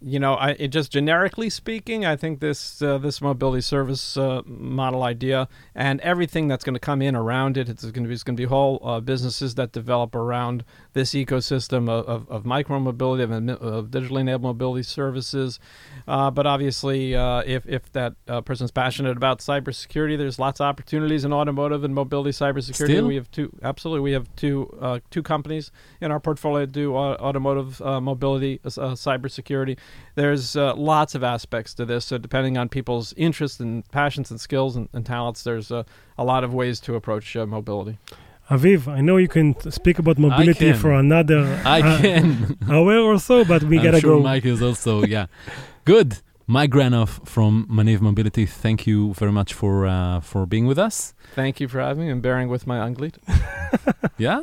you 0.00 0.20
know, 0.20 0.34
I, 0.34 0.50
it 0.50 0.68
just 0.68 0.92
generically 0.92 1.48
speaking, 1.48 2.04
I 2.04 2.16
think 2.16 2.40
this 2.40 2.82
uh, 2.82 2.98
this 2.98 3.22
mobility 3.22 3.62
service 3.62 4.16
uh, 4.16 4.42
model 4.44 5.02
idea 5.02 5.48
and 5.74 6.00
everything 6.02 6.48
that's 6.48 6.64
going 6.64 6.74
to 6.74 6.80
come 6.80 7.00
in 7.00 7.16
around 7.16 7.56
it, 7.56 7.68
it's 7.68 7.82
going 7.84 8.04
to 8.04 8.08
be 8.08 8.14
it's 8.14 8.22
going 8.22 8.36
to 8.36 8.40
be 8.40 8.46
whole 8.46 8.80
uh, 8.82 9.00
businesses 9.00 9.54
that 9.54 9.72
develop 9.72 10.14
around 10.14 10.64
this 10.92 11.10
ecosystem 11.10 11.88
of, 11.88 12.06
of, 12.06 12.28
of 12.28 12.44
micro 12.44 12.78
mobility 12.78 13.22
of, 13.22 13.30
of 13.30 13.86
digitally 13.86 14.20
enabled 14.20 14.42
mobility 14.42 14.82
services. 14.82 15.58
Uh, 16.06 16.30
but 16.30 16.46
obviously, 16.46 17.14
uh, 17.14 17.42
if 17.46 17.66
if 17.66 17.90
that 17.92 18.14
uh, 18.28 18.42
person's 18.42 18.70
passionate 18.70 19.16
about 19.16 19.38
cybersecurity, 19.38 20.18
there's 20.18 20.38
lots 20.38 20.60
of 20.60 20.66
opportunities 20.66 21.24
in 21.24 21.32
automotive 21.32 21.84
and 21.84 21.94
mobility 21.94 22.30
cybersecurity. 22.30 22.74
Still? 22.74 23.06
We 23.06 23.14
have 23.14 23.30
two 23.30 23.50
absolutely 23.62 24.00
we 24.00 24.12
have 24.12 24.28
two 24.36 24.76
uh, 24.80 25.00
two 25.10 25.22
companies 25.22 25.70
in 26.02 26.12
our 26.12 26.20
portfolio 26.20 26.66
that 26.66 26.72
do 26.72 26.94
au- 26.94 27.14
automotive 27.14 27.80
uh, 27.80 28.00
mobility 28.00 28.60
uh, 28.64 28.68
cybersecurity. 28.68 29.78
There's 30.14 30.56
uh, 30.56 30.74
lots 30.74 31.14
of 31.14 31.22
aspects 31.22 31.74
to 31.74 31.84
this. 31.84 32.04
So 32.06 32.18
depending 32.18 32.56
on 32.58 32.68
people's 32.68 33.12
interests 33.16 33.60
and 33.60 33.88
passions 33.90 34.30
and 34.30 34.40
skills 34.40 34.76
and, 34.76 34.88
and 34.92 35.04
talents, 35.04 35.42
there's 35.42 35.70
a, 35.70 35.84
a 36.16 36.24
lot 36.24 36.44
of 36.44 36.54
ways 36.54 36.80
to 36.80 36.94
approach 36.94 37.36
uh, 37.36 37.46
mobility. 37.46 37.98
Aviv, 38.50 38.86
I 38.86 39.00
know 39.00 39.16
you 39.16 39.28
can 39.28 39.58
speak 39.70 39.98
about 39.98 40.18
mobility 40.18 40.72
for 40.72 40.92
another 40.92 41.60
I 41.64 41.80
uh, 41.80 42.00
can. 42.00 42.56
hour 42.70 42.98
or 42.98 43.18
so, 43.18 43.44
but 43.44 43.64
we 43.64 43.78
I'm 43.78 43.84
gotta 43.84 44.00
sure 44.00 44.18
go. 44.18 44.22
Mike 44.22 44.44
is 44.44 44.62
also, 44.62 45.02
yeah. 45.02 45.26
Good. 45.84 46.18
Mike 46.48 46.70
Granoff 46.70 47.26
from 47.26 47.66
Maniv 47.68 48.00
Mobility, 48.00 48.46
thank 48.46 48.86
you 48.86 49.14
very 49.14 49.32
much 49.32 49.52
for 49.52 49.84
uh, 49.84 50.20
for 50.20 50.46
being 50.46 50.66
with 50.66 50.78
us. 50.78 51.12
Thank 51.34 51.58
you 51.58 51.66
for 51.66 51.80
having 51.80 52.04
me 52.04 52.10
and 52.12 52.22
bearing 52.22 52.48
with 52.48 52.66
my 52.68 52.78
Anglit. 52.78 53.16
Yeah? 54.18 54.42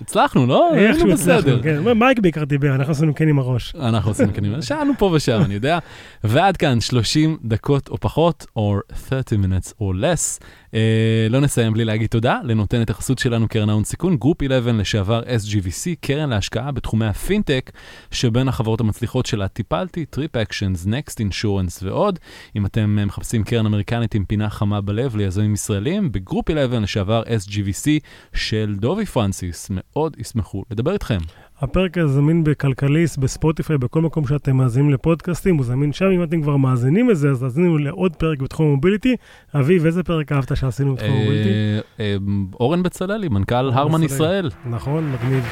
הצלחנו, 0.00 0.46
לא? 0.46 0.70
היינו 0.74 1.12
בסדר. 1.12 1.62
כן. 1.62 1.98
מייק 1.98 2.18
בעיקר 2.18 2.44
דיבר, 2.44 2.74
אנחנו 2.74 2.92
עשינו 2.92 3.14
כן 3.14 3.28
עם 3.28 3.38
הראש. 3.38 3.74
אנחנו 3.88 4.10
עושים 4.10 4.32
כנראה, 4.32 4.62
שאלנו 4.62 4.92
פה 4.98 5.10
ושם, 5.14 5.40
אני 5.44 5.54
יודע. 5.54 5.78
ועד 6.24 6.56
כאן 6.56 6.80
30 6.80 7.36
דקות 7.44 7.88
או 7.88 7.98
פחות, 8.00 8.46
or 8.58 8.94
30 9.08 9.44
minutes 9.44 9.72
or 9.80 9.94
less. 10.02 10.44
אה, 10.74 11.26
לא 11.30 11.40
נסיים 11.40 11.72
בלי 11.72 11.84
להגיד 11.84 12.08
תודה 12.08 12.38
לנותנת 12.44 12.90
החסות 12.90 13.18
שלנו, 13.18 13.48
קרן 13.48 13.68
ההון 13.68 13.84
סיכון, 13.84 14.16
גרופ 14.16 14.42
11 14.42 14.72
לשעבר 14.72 15.22
SGVC, 15.22 15.96
קרן 16.00 16.30
להשקעה 16.30 16.72
בתחומי 16.72 17.06
הפינטק, 17.06 17.70
שבין 18.10 18.48
החברות 18.48 18.80
המצליחות 18.80 19.26
שלה 19.26 19.48
טיפלתי, 19.48 20.06
טריפ 20.06 20.36
אקשנס, 20.36 20.86
נקסט 20.86 21.20
אינשורנס 21.20 21.82
ועוד. 21.82 22.18
אם 22.56 22.66
אתם 22.66 22.96
אה, 23.00 23.04
מחפשים 23.04 23.44
קרן 23.44 23.66
אמריקנית 23.66 24.14
עם 24.14 24.24
פינה 24.24 24.50
חמה 24.50 24.80
בלב 24.80 25.16
ליזמים 25.16 25.54
ישראלים, 25.54 26.12
בגרופ 26.12 26.50
11 26.50 26.80
לשעבר 26.80 27.22
SGVC 27.22 27.88
של 28.34 28.76
דובי 28.80 29.06
פרנסיס, 29.06 29.68
מאוד 29.70 30.16
ישמחו 30.18 30.64
לדבר 30.70 30.92
איתכם. 30.92 31.18
הפרק 31.60 31.98
הזה 31.98 32.14
זמין 32.14 32.44
בכלכליסט, 32.44 33.18
בספוטיפיי, 33.18 33.78
בכל 33.78 34.00
מקום 34.00 34.26
שאתם 34.26 34.56
מאזינים 34.56 34.90
לפודקאסטים, 34.90 35.56
הוא 35.56 35.64
זמין 35.64 35.92
שם. 35.92 36.04
אם 36.14 36.22
אתם 36.22 36.42
כבר 36.42 36.56
מאזינים 36.56 37.08
לזה, 37.08 37.30
אז 37.30 37.40
תאזינו 37.40 37.78
לעוד 37.78 38.16
פרק 38.16 38.38
בתחום 38.42 38.66
המוביליטי. 38.66 39.16
אביב, 39.54 39.86
איזה 39.86 40.02
פרק 40.02 40.32
אהבת 40.32 40.56
שעשינו 40.56 40.94
בתחום 40.94 41.10
המוביליטי? 41.10 41.48
אה, 41.50 41.80
אה, 42.00 42.16
אורן 42.60 42.82
בצללי, 42.82 43.28
מנכ"ל 43.28 43.70
הרמן. 43.72 44.02
ישראל. 44.02 44.50
נכון, 44.70 45.12
מגניב. 45.12 45.44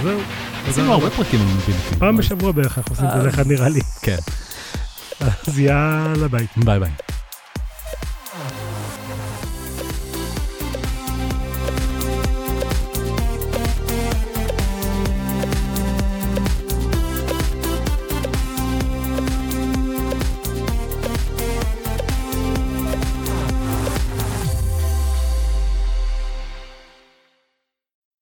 וזהו. 0.00 0.20
עשינו 0.68 0.92
הרבה 0.92 1.10
פרקים 1.10 1.40
על 1.40 1.46
מוביליטי. 1.46 1.94
פעם 1.98 2.16
בשבוע 2.16 2.52
בערך 2.52 2.78
אנחנו 2.78 2.92
עושים 2.92 3.06
אה. 3.06 3.22
כל 3.22 3.28
אחד 3.28 3.46
נראה 3.46 3.68
לי. 3.68 3.80
כן, 4.02 4.16
אז 5.20 5.58
יאללה 5.58 6.28
ביי. 6.28 6.46
ביי 6.56 6.80
ביי. 6.80 7.11